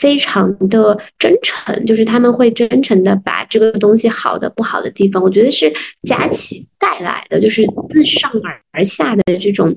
[0.00, 5.72] 非常的真诚，就是他们会真诚的把这个东西好的、不好的地方，我觉得是
[6.02, 8.30] 佳琪带来的，就是自上
[8.72, 9.74] 而下的这种、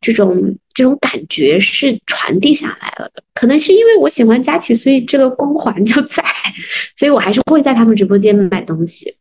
[0.00, 3.22] 这种、这种感觉是传递下来了的。
[3.34, 6.22] 可能是因为我喜欢佳琪，所以这个光环就在，
[6.96, 9.16] 所以我还是会在他们直播间买东西。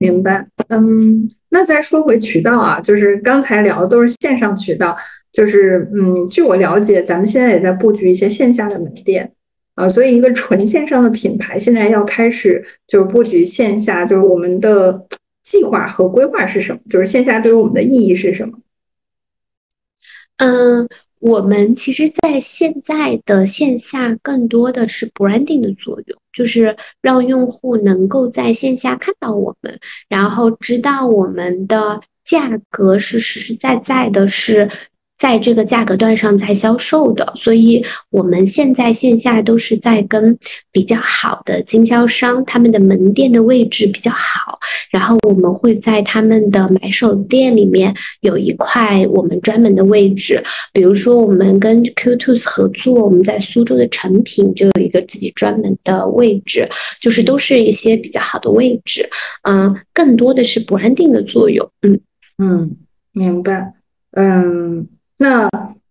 [0.00, 4.96] 明白，嗯，那再说回渠道啊，就是刚才聊的都是线上渠道。
[5.30, 9.30] 就是，嗯，据我了解，咱们现在也在布局一些线下的门店，
[9.74, 15.06] 啊，所以一个纯线上的品牌现在要开始就是布局线下，就是我们的
[15.44, 16.80] 计划和规划是什么？
[16.88, 18.58] 就是线下对于我们的意义是什么？
[20.38, 20.88] 嗯，
[21.20, 34.68] 我们其实，在现在的线下更多的是 branding 的作用，就是让用户能够在线下看到我们，然后知道我们的价格是实实在在的，是。
[35.18, 40.38] 在这个价格段上在销售的，所以我们现在线下都是在跟
[40.70, 44.58] 比较好的经销商，他们的门店的位置比较好，
[44.92, 50.40] 然后我们会在他们的买手店里面有一块我们专门的位置，
[50.72, 56.68] 比如说我们跟 Q2 合作，我们在苏州的成品就有一个自己专门的位置，
[57.00, 59.08] 就是都是一些比较好的位置，
[59.42, 62.00] 嗯，更多的是 branding 的作用，嗯。
[62.38, 62.76] 嗯，
[63.12, 63.72] 明白，
[64.12, 64.86] 嗯。
[65.18, 65.48] 那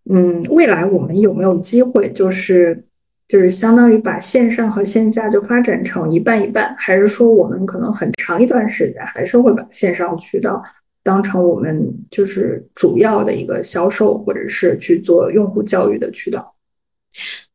[0.10, 2.86] 嗯，未来我们有没有机会，就是
[3.28, 10.64] 就是相当于把线上和线下就发展成一半一半，还是说我们可能很长一段时间还是会把线上渠道
[11.04, 16.56] 当成我们就是主要的一个销售或者是去做用户教育的渠道？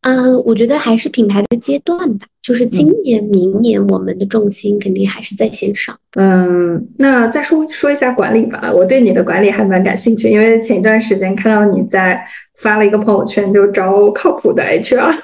[0.02, 2.26] 嗯，我觉得还是品牌的阶段吧。
[2.42, 5.96] 就是今年、明年，我们的重心肯定还是在线上。
[6.16, 8.68] 嗯，那再说说一下管理吧。
[8.74, 12.20] 我对你的管理还蛮感兴趣，因为前一段时间看到你在
[12.58, 15.12] 发了一个朋友圈，就招靠谱的 HR。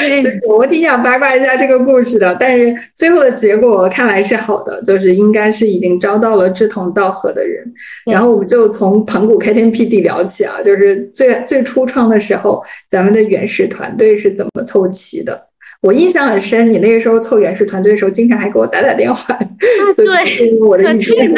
[0.00, 7.62] 所以我挺想八卦一下这个故事的，但是最后的结果看来是好的，就是应该是已经招到了志同道合的人。
[8.10, 15.48] 然后我们就从盘古开天辟地聊起啊，就是最最初创的时候，咱们的原始团队是怎么凑齐的？
[15.82, 19.38] 我印象很深，你那个时候凑原始团队的时候，经常还给我打打电话，
[19.94, 21.34] 对，我的意见。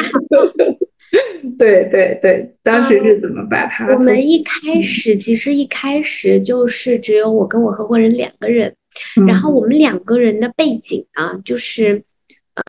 [1.59, 3.87] 对对对，当时是怎么把它？
[3.93, 8.75] 我们一开始其实一开始就是只有我跟我合伙人两个人，
[9.27, 12.03] 然后我们两个人的背景啊，就是。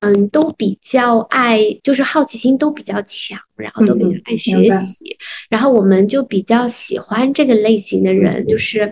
[0.01, 5.17] 嗯，都比较爱，就是好奇心都比较强，然后都比较爱学习，
[5.49, 8.89] 然后我们就比较喜欢这个类型的人，就是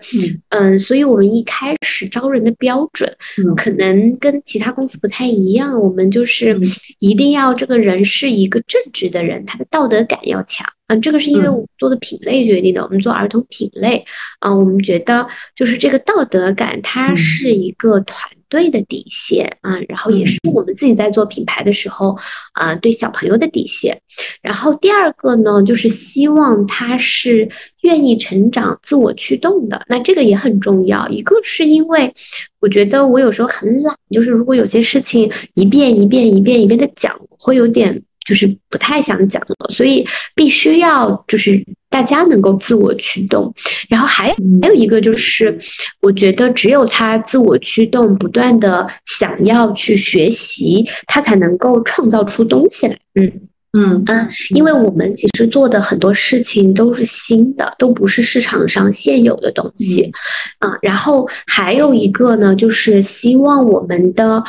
[0.49, 3.09] 嗯，所以我们一开始招人的标准，
[3.55, 6.59] 可能跟其他公司不太一样，我们就是
[6.99, 14.03] 一定要这个人是一个正直的人，他的道德感要强，嗯，这个是因为我们做的品类决定的，我们做儿童品类，
[14.39, 15.25] 啊，我们觉得
[15.55, 18.29] 就是这个道德感，它是一个团。
[18.51, 22.17] 对的底线啊，然后也是我们自己在做品牌的时候
[22.51, 23.97] 啊，对小朋友的底线。
[24.41, 27.49] 然后第二个呢，就是希望他是
[27.83, 29.81] 愿意成长、自我驱动的。
[29.87, 31.07] 那这个也很重要。
[31.07, 32.13] 一个是因为
[32.59, 38.03] 我觉得我有时候很懒，就是如果有些事情一遍一遍、一遍一遍的讲，会有点。
[38.25, 40.05] 就是不太想讲了，所以
[40.35, 43.53] 必须要就是大家能够自我驱动，
[43.89, 45.57] 然后还还有一个就是，
[46.01, 52.97] 我觉得只有他自我驱动，不断的想要去学习，他才能够创造出东西来。
[53.15, 53.31] 嗯
[53.73, 60.11] 嗯嗯，因为我们其实做的很多事情都是新的，都不是市场上现有的东西
[60.59, 60.77] 啊。
[60.81, 64.43] 然后还有一个呢，就是希望我们的。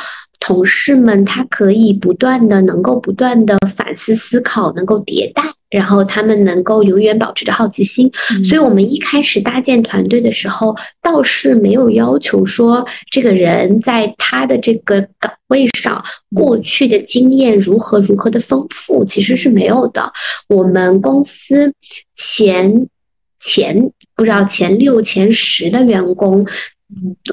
[0.45, 8.11] 同事们，他可以不断的能够不断的反思思考，能够迭代，然后他们能够永远保持着好奇心。
[8.49, 16.03] 所以，我们一开始搭建团队的时候，倒是没有要求说这个人在他的这个岗位上
[16.35, 20.11] 过去的经验如何如何的丰富，其实是没有的。
[20.49, 21.73] 我们公司
[22.13, 22.85] 前
[23.39, 26.45] 前不知道前六前十的员工。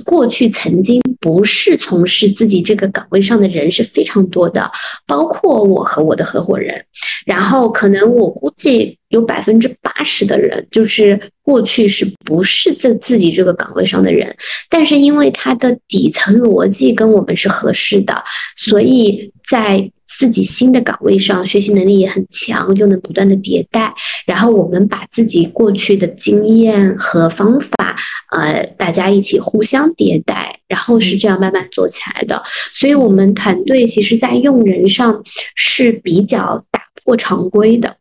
[0.05, 4.71] 过去曾经不是从事自己这个岗位上的人是非常多的，
[5.07, 6.85] 包括我和我的合伙人。
[7.27, 14.35] 然后可能我估计有百分之八十的人，就是过去是不是在自己这个岗位上的人，
[14.69, 18.23] 但是因为他的底层逻辑跟我们是合适的，
[18.57, 19.91] 所以在。
[20.21, 23.91] 自己新的岗位上，学习能力也很强，又能不断的迭代。
[24.27, 27.97] 然后我们把自己过去的经验和方法，
[28.31, 32.43] 呃，大家一起互相迭代，然后是这样慢慢做起来的。
[32.45, 35.23] 所以，我们团队其实在用人上
[35.55, 37.97] 是比较打破常规的。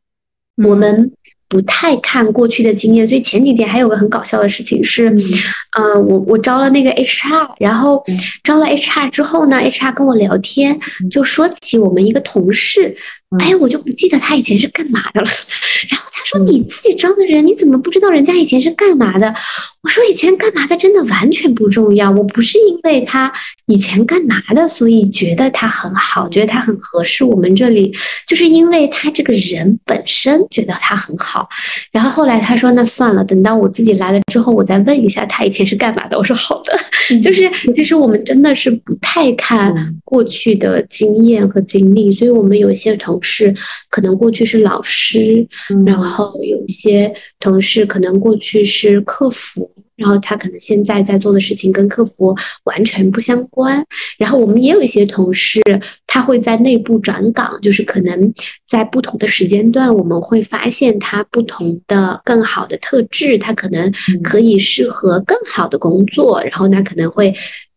[0.58, 1.14] 我们。
[1.50, 5.10] 不太看过去的经验，所以前几天还有个很搞笑的事情是，
[5.78, 8.06] 嗯，我我招了那个 HR，然后
[8.44, 10.80] 招了 HR 之后呢，HR 跟我聊天，
[11.10, 12.96] 就说起我们一个同事，
[13.38, 15.28] 哎，我就不记得他以前是干嘛的了，
[15.90, 16.20] 然后他。
[16.26, 19.34] 说你自己招的人，你怎么不知道人家以前是干嘛的？
[19.82, 22.12] 我说以前干嘛的真的完全不重要。
[22.12, 23.32] 我不是因为他
[23.66, 27.92] 以前干嘛的，所以觉得他很好，觉得他很合适我们这里，
[28.28, 31.50] 就是因为他这个人本身觉得他很好。
[31.92, 36.16] 然后后来他说那算了，等到我自己来了之后，我再问一下他以前是干嘛的。
[36.16, 39.74] 我说好的，就是其实我们真的是不太看
[40.04, 43.56] 过去的经验和经历，所以我们有一些同事
[43.90, 45.48] 可能过去是老师，
[45.86, 46.10] 然后。
[46.10, 53.86] 后有一些同事可能过去是客服，然后他可能现在在做的事情跟客服完全不相关。
[54.18, 55.62] 然后我们也有一些同事，
[56.08, 58.34] 他会在内部转岗，就是可能
[58.66, 63.92] 在不同的时间段，我们会发现他不同的更好的特质，他可能
[64.24, 66.42] 可以适合更好的工作。
[66.44, 67.36] 然后那可能会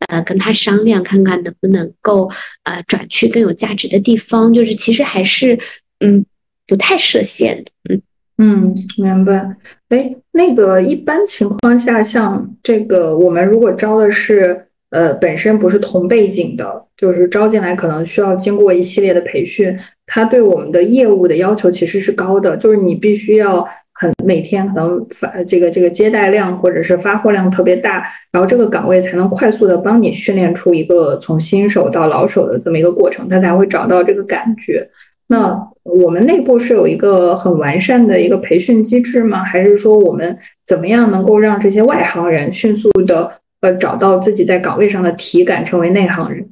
[0.09, 2.31] 呃跟他商量，看看能不能够
[2.63, 4.55] 呃转去更有价值的地方。
[4.55, 5.59] 就是其实还是
[6.01, 6.25] 嗯
[6.67, 8.03] 不太设限的，嗯。
[8.39, 9.57] 嗯，明白。
[9.91, 34.89] 哎，那个一般情况下，像这个，我们如果招的是呃本身不是同背景的，就是招进来可能需要经过一系列的培训，他对我们的业务的要求其实是高的，就是你必须要很每天可能发这个这个接待量或者是发货量特别大，然后这个岗位才能快速的帮你训练出一个从新手到老手的这么一个过程，他才会找到这个感觉。
[35.29, 39.43] 那我们内部是有一个很完善的一个培训机制吗？
[39.43, 46.49] 还是说我们怎么样能够让这些外行人迅速的呃找到自己在岗位上的体感，成为内行人？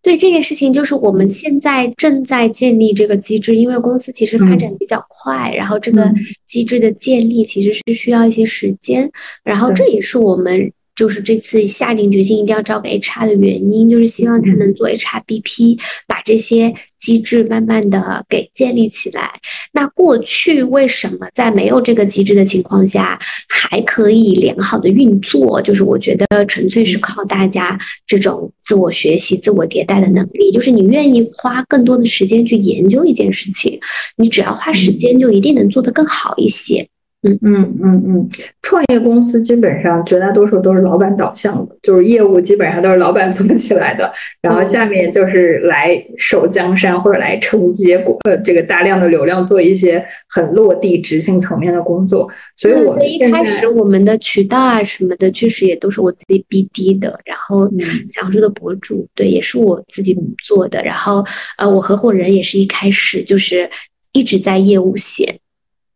[0.00, 6.12] 对这件事情，就是我们现在正在建立这个机制，因为公司其实发展比较快，然后这个
[6.46, 9.10] 机制的建立其实是需要一些时间，
[9.42, 10.72] 然后这也是我们。
[10.98, 19.30] 就是这次下定决心一定要招个 HR 的原因，就是希望他能做 HRBP，把这些机制慢慢的给建立起来。
[19.72, 23.16] 那过去为什么在没有这个机制的情况下
[23.48, 25.62] 还可以良好的运作？
[25.62, 30.50] 就是我觉得纯粹是靠大家这种自我学习、自我迭代的能力。
[30.50, 33.78] 就是你愿意花更多的时间去研究一件事情，
[34.16, 36.88] 你只要花时间，就一定能做得更好一些。
[37.22, 38.28] 嗯嗯嗯嗯，
[38.62, 44.08] 创业公司基本上绝大多数都是老板导向的，就是业务基本上都是老板 做起来的，
[44.40, 52.28] 然后下面就是来守江山或者来承接呃这个大量的流量，做一些很落地执行层面的工作。
[52.56, 57.68] 所以我们一开始我们的渠道啊什么的，确实也都是我自己 BD 的，然后
[58.08, 61.24] 小说的博主对也是我自己做的，然后
[61.56, 63.68] 呃我合伙人也是一开始就是
[64.12, 65.34] 一直在业务线。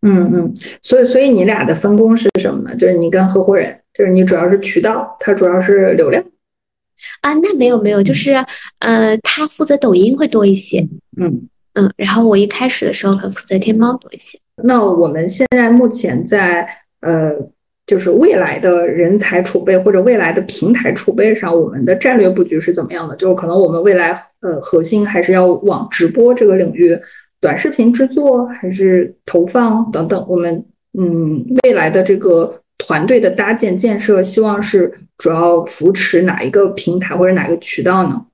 [0.04, 2.74] 嗯嗯，所以所以你俩的分工是什么呢？
[2.76, 6.22] 就是你跟合伙人，就是你主要是渠道，他主要是流量。
[7.20, 8.32] 啊，那没有没有，就是
[8.80, 10.80] 呃，他负责抖音会多一些。
[11.20, 14.38] 嗯嗯，然后我一开始的时候可能负责天猫多一些。
[14.64, 16.66] 那我们现在目前在
[17.00, 17.32] 呃，
[17.86, 23.14] 就是未来的人才储备或者未来的平台储备上，我们的战略布局是怎么样的？
[23.16, 24.10] 就是可能我们未来
[24.40, 26.98] 呃，核心还是要往直播这个领域。
[27.42, 30.64] 短视频制作还是投放等等，我们
[30.96, 38.24] 嗯未来的这个团队的搭建建设，希望是主要扶持哪一个平台或者哪个渠道呢？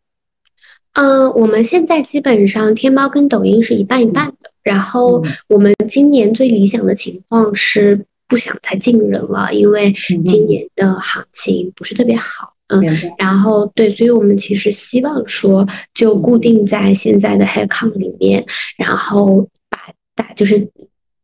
[0.93, 9.93] 嗯，我们现在基本上天猫跟抖音是一半一半的，然后我们今年最理想的情况是不想再进人了，因为
[10.27, 12.55] 今年的行情不是特别好。
[12.71, 12.85] 嗯，
[13.17, 18.45] 然后对，所以我们其实希望说，就固定在现在的 Headcount 里面，
[18.77, 19.79] 然后把
[20.15, 20.69] 大就是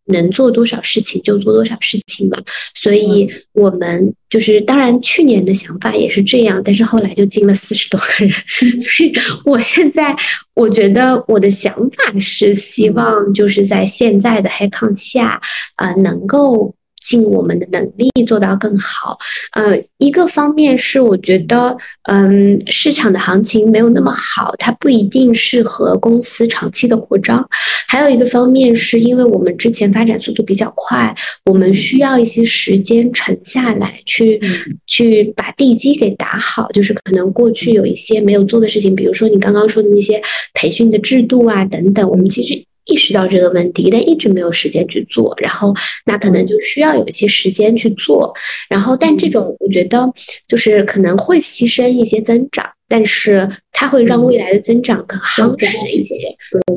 [0.06, 2.38] 能做多少事情就做多少事情嘛。
[2.74, 8.32] 所以我们就是当然去年的想法也是这样，但是后来就进了四十多个人，
[8.80, 9.12] 所以
[9.44, 10.16] 我现在
[10.54, 15.38] 我觉得我的想法是希望就是在现在的 Headcount 下，
[15.76, 16.74] 呃，能够。
[17.04, 19.16] 尽我们的能力做到更好。
[19.52, 21.76] 呃，一个方面是我觉得，
[22.10, 27.46] 嗯，市场的行情没有那么好，它不一定适合公司长期的扩张。
[27.86, 31.14] 还有一个方面是因为我们之前发展速度比较快，
[31.44, 34.40] 我们需要一些时间沉下来，去
[34.86, 36.66] 去把地基给打好。
[36.72, 40.20] 就是可能过去有一些没有做的事情，比如说你刚刚说的那些
[40.54, 42.64] 培训的制度啊等等，我们其实。
[42.86, 45.74] 意识到这个问题，但一直没有时间去做，然后
[46.04, 48.34] 那可能就需要有一些时间去做，
[48.68, 50.12] 然后但这种我觉得
[50.46, 56.36] 就是可能会牺牲一些增长，但是它会让未来的增长更夯实一些。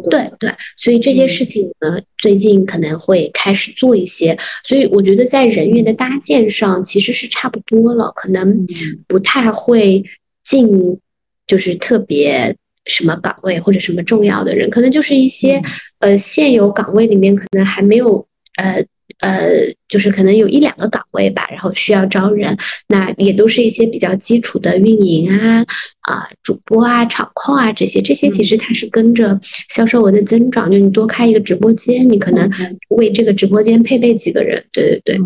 [0.09, 8.65] 对对，所以这些事情呢，最近可能会开始做一些，所以我觉得在人员的搭建上其实是差不多了，可能
[9.07, 10.01] 不太会
[10.45, 10.97] 进，
[11.45, 12.55] 就是特别。
[12.87, 15.61] 什么岗位或者什么重要的人，可能就是一些
[15.99, 18.25] 呃现有岗位里面可能还没有
[18.57, 18.83] 呃
[19.19, 19.49] 呃，
[19.87, 22.55] 就是可能有一两个岗位吧，然后需要招人，
[22.87, 25.65] 那也都是一些比较基础的运营啊
[26.01, 29.39] 啊主播啊场控啊这些，这些其实它是跟着
[29.69, 32.47] 销售额的增长，就你多开一个直播间，你可能
[32.89, 35.19] 为这个直播间配备几个人，对对对，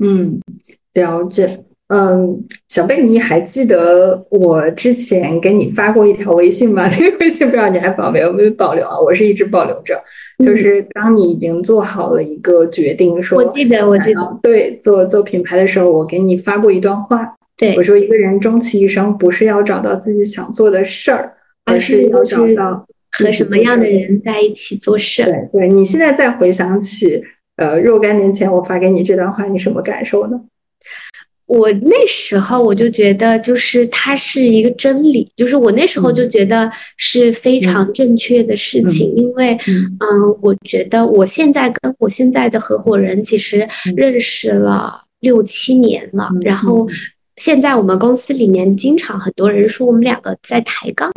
[0.00, 0.40] 嗯，
[0.92, 1.64] 了解。
[1.86, 6.86] 嗯，小贝，你还记得我之前给你发过一条微信吗？
[7.00, 9.00] 那个微信不知道你还保没有没有保留啊？
[9.00, 9.98] 我是一直保留着。
[10.44, 17.34] 就是当你已经做好了一个决定，说我记得我记得对做做品牌的时候，我给你发过一段话。
[17.56, 21.32] 对我说，一个人终其一生不是要找到自己想做的事儿，
[21.64, 25.24] 而是要找到和什么样的人在一起做事。
[25.24, 27.20] 对对，你现在再回想起
[27.56, 30.38] 呃若干年前我发给你这段话，你什么感受呢？
[31.48, 43.66] 我那时候我就觉得，就是它是一个真理，就是我那时候就觉得是非常正确的事情，因为，嗯，我觉得我现在跟我现在的合伙人其实
[43.96, 46.86] 认识了六七年了，然后。
[47.38, 51.10] 现在我们公司里面经常很多人说我们两个在抬杠，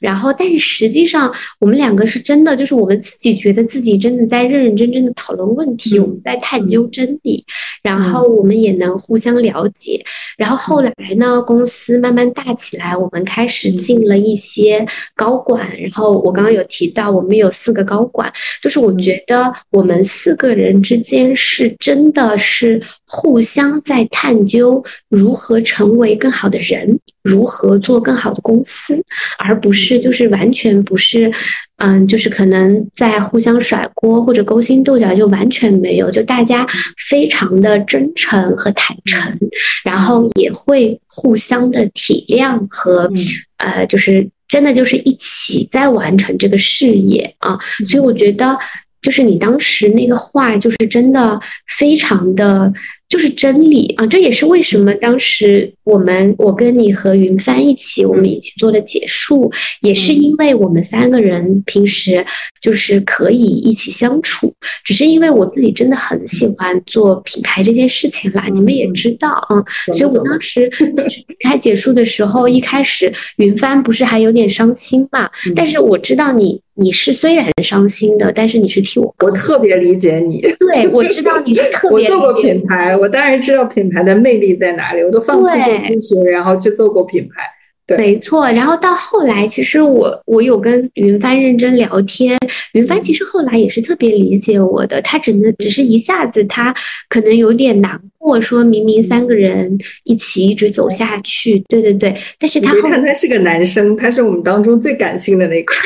[0.00, 7.44] 然后但是实际上我们两个是真的，就是我们自己觉得自己真的在认认真真的讨论问题，我们在探究真理，
[7.82, 10.00] 然后我们也能互相了解。
[10.38, 14.86] 然后后来呢，公司慢慢大起来，我们开始进了一些
[15.16, 15.68] 高管。
[15.80, 18.32] 然后我刚刚有提到，我们有四个高管，
[18.62, 25.63] 就是我觉得我们四个人之间是真的是互相在探究如何。
[25.64, 29.02] 成为更好的人，如何做更好的公司，
[29.38, 31.32] 而不是就是完全不是，
[31.78, 36.64] 嗯，就是可能在互相甩锅或者勾心斗角，就完全没有，就大家
[37.08, 39.36] 非常的真诚和坦诚，
[39.84, 43.10] 然后也会互相的体谅和
[43.56, 47.58] 呃，就是真的就是一起在完成这个事业啊，
[47.88, 48.56] 所以我觉得。
[49.04, 51.38] 就是你当时那个话，就是真的
[51.76, 52.72] 非常的，
[53.14, 54.04] 就是真理啊！
[54.08, 59.48] 这也是为什么当时我们我跟你和云帆一起，我们一起做的结束，
[59.82, 62.26] 也是因为我们三个人平时
[62.60, 64.52] 就是可以一起相处，
[64.84, 69.62] 只是因为我自己真的很喜欢做品牌这件事情啦，你们也知道啊，
[69.96, 76.60] 所以我当时其实开结束的时候，一开始云帆不是还有点伤心嘛，但是我知道你。
[76.76, 80.40] 你是虽然伤心的，但是你是替我，我特别理解你。
[80.40, 82.08] 对，我知道你是 特别。
[82.08, 85.02] 我做过品牌，我当然知道品牌的魅力在哪里。
[85.02, 87.42] 我都放弃做咨询，然后去做过品牌。
[87.86, 88.50] 对，没错。
[88.50, 92.38] 然后到后来，其实我我有跟云帆认真聊天，
[92.72, 95.02] 云帆其实后来也是特别理解我的。
[95.02, 96.74] 他只能只是一下子，他
[97.08, 101.58] 可能有点难过，说明明三个人一起一直走下去。
[101.68, 105.74] 对对对，但是他后看他是个男生，他是我们当中最感性的那个。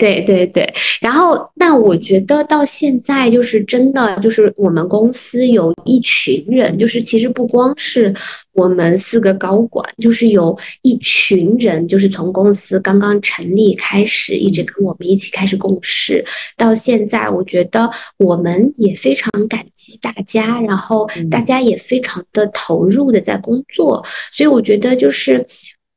[0.00, 8.14] 对对对，然后那我觉得到现在就是真的，就是我们公司有一群人，就是其实不光是
[8.54, 16.24] 我们四个高管，就是有一群人，就是从公司刚刚成立开始，一直跟我们一起开始共事，
[16.56, 24.02] 到现在，我觉得我们也非常感激大家，然后大家也非常的投入的在工作，
[24.32, 25.46] 所以我觉得就是。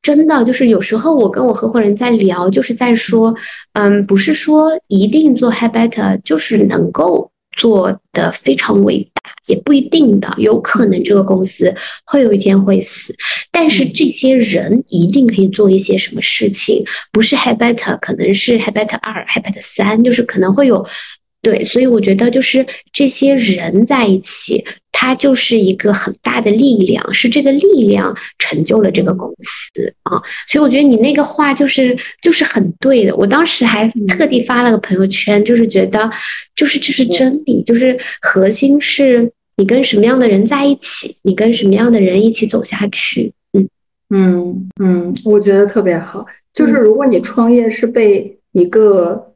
[0.03, 3.34] 真的就是有时候我跟我合伙人在聊，就是在说，
[3.71, 11.73] 嗯，不是说一定做 habit 就是能够做的非常伟大，也不一定的，有可能这个公司
[12.05, 13.15] 会有一天会死，
[13.49, 20.85] 但是这些人一定可以做一些什么事情，不是 habit，可能是 habit 二、habit 三，就是可能会有。
[21.43, 24.63] 对，所以我觉得就是这些人在一起，
[24.93, 30.17] 他就是一个很大的力量，是这个力量成就了这个公司啊。
[30.47, 33.13] 所以我觉得你那个话就是就是很对的。
[33.17, 36.09] 我当时还特地发了个朋友圈，就是觉得
[36.55, 43.33] 就是这是真理，就是核心是你跟什么样的人在一起，你跟什么样的人一起走下去。
[43.51, 43.67] 嗯
[44.11, 46.25] 嗯嗯，我觉得特别好。
[46.53, 49.32] 就是如果你创业是被一个。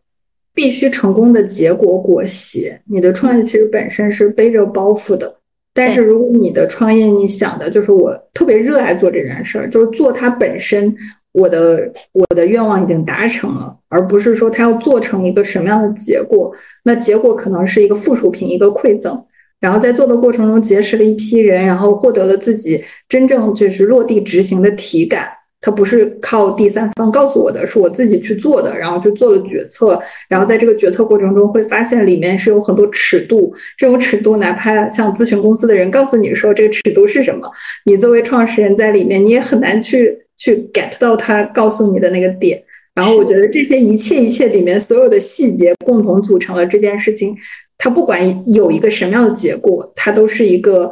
[0.57, 5.31] 必须成功的结果裹挟你的创业，其实本身是背着包袱的。
[5.71, 10.91] 但是如果你的创业，你想的就是我特别热爱做这件事儿，就是做它本身，
[11.33, 16.51] 我的我的愿望已经达成了，而不是说它要做成一个什么样的结果。
[16.85, 19.23] 那结果可能是一个附属品，一个馈赠。
[19.59, 25.29] 然后在做的过程中结识了一批人，然后获得了自己真正就是落地执行的体感。
[25.59, 37.51] 它不是靠第三方告诉我的，是我自己去做的，然后去做了决策，然后在这个决策过程中会发现里面是有很多尺度，这种尺度哪怕像咨询公司的人告诉你说这个尺度是什么，
[37.85, 42.63] 你作为创始人在里面你也很难去去 get 到他告诉你的那个点。
[42.93, 47.35] 然后我觉得这些一切一切里面所有的细节共同组成了这件事情，
[47.79, 50.91] 它不管有一个什么样的结果，它都是一个。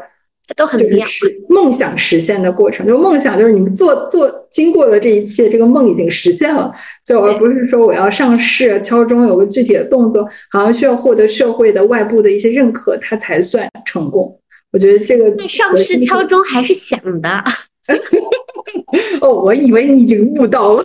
[0.56, 1.10] 都很一样，
[1.50, 6.72] 梦想实现的过程，就是梦想，就是你做做经过了这一切，这个梦已经实现了，
[7.06, 14.40] 就而不是说我要上市敲钟有个具体的动作，好像需要获得社会的外部的一些认可，它才算成功。
[14.72, 17.44] 我觉得这个上市敲钟还是想的。
[19.22, 20.84] 哦，我以为你已经悟到了，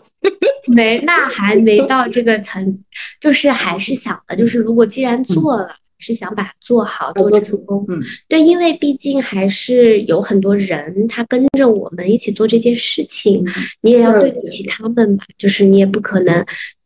[0.75, 2.79] 没，那还没到这个层，
[3.21, 5.71] 就是还是想的，就是如果既然做了。
[6.01, 13.47] 是想把它做好做成功，嗯，对，因为毕竟还是有很多人他跟着我们一起做这件事情，
[13.83, 15.25] 你也要对得起他们吧。
[15.37, 16.45] 就是你也不可能，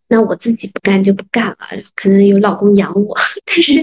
[0.09, 1.57] 那我自己不干就不干了，
[1.95, 3.17] 可能有老公养我，
[3.47, 3.83] 但是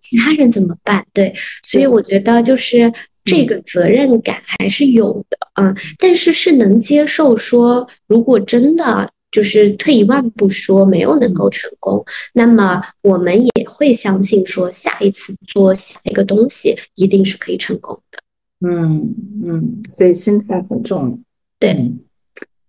[0.00, 1.04] 其他人怎么办？
[1.12, 1.34] 对，
[1.66, 2.92] 所以我觉得就是
[3.24, 9.10] 这个责任感还是有的嗯，但是是能接受说，如果真的。
[9.30, 12.04] 就是退一万步说，没有能够成功，
[12.34, 18.18] 那么我们也会相信说，下一次做下一个东西一定是可以成功的。
[18.66, 21.18] 嗯嗯，所以心态很重要。
[21.58, 21.92] 对，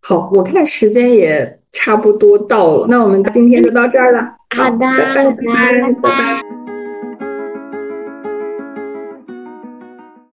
[0.02, 4.36] 好，我看时间也差不多到了，那我们今天就到这儿了。
[4.56, 6.61] 好的，拜拜拜拜。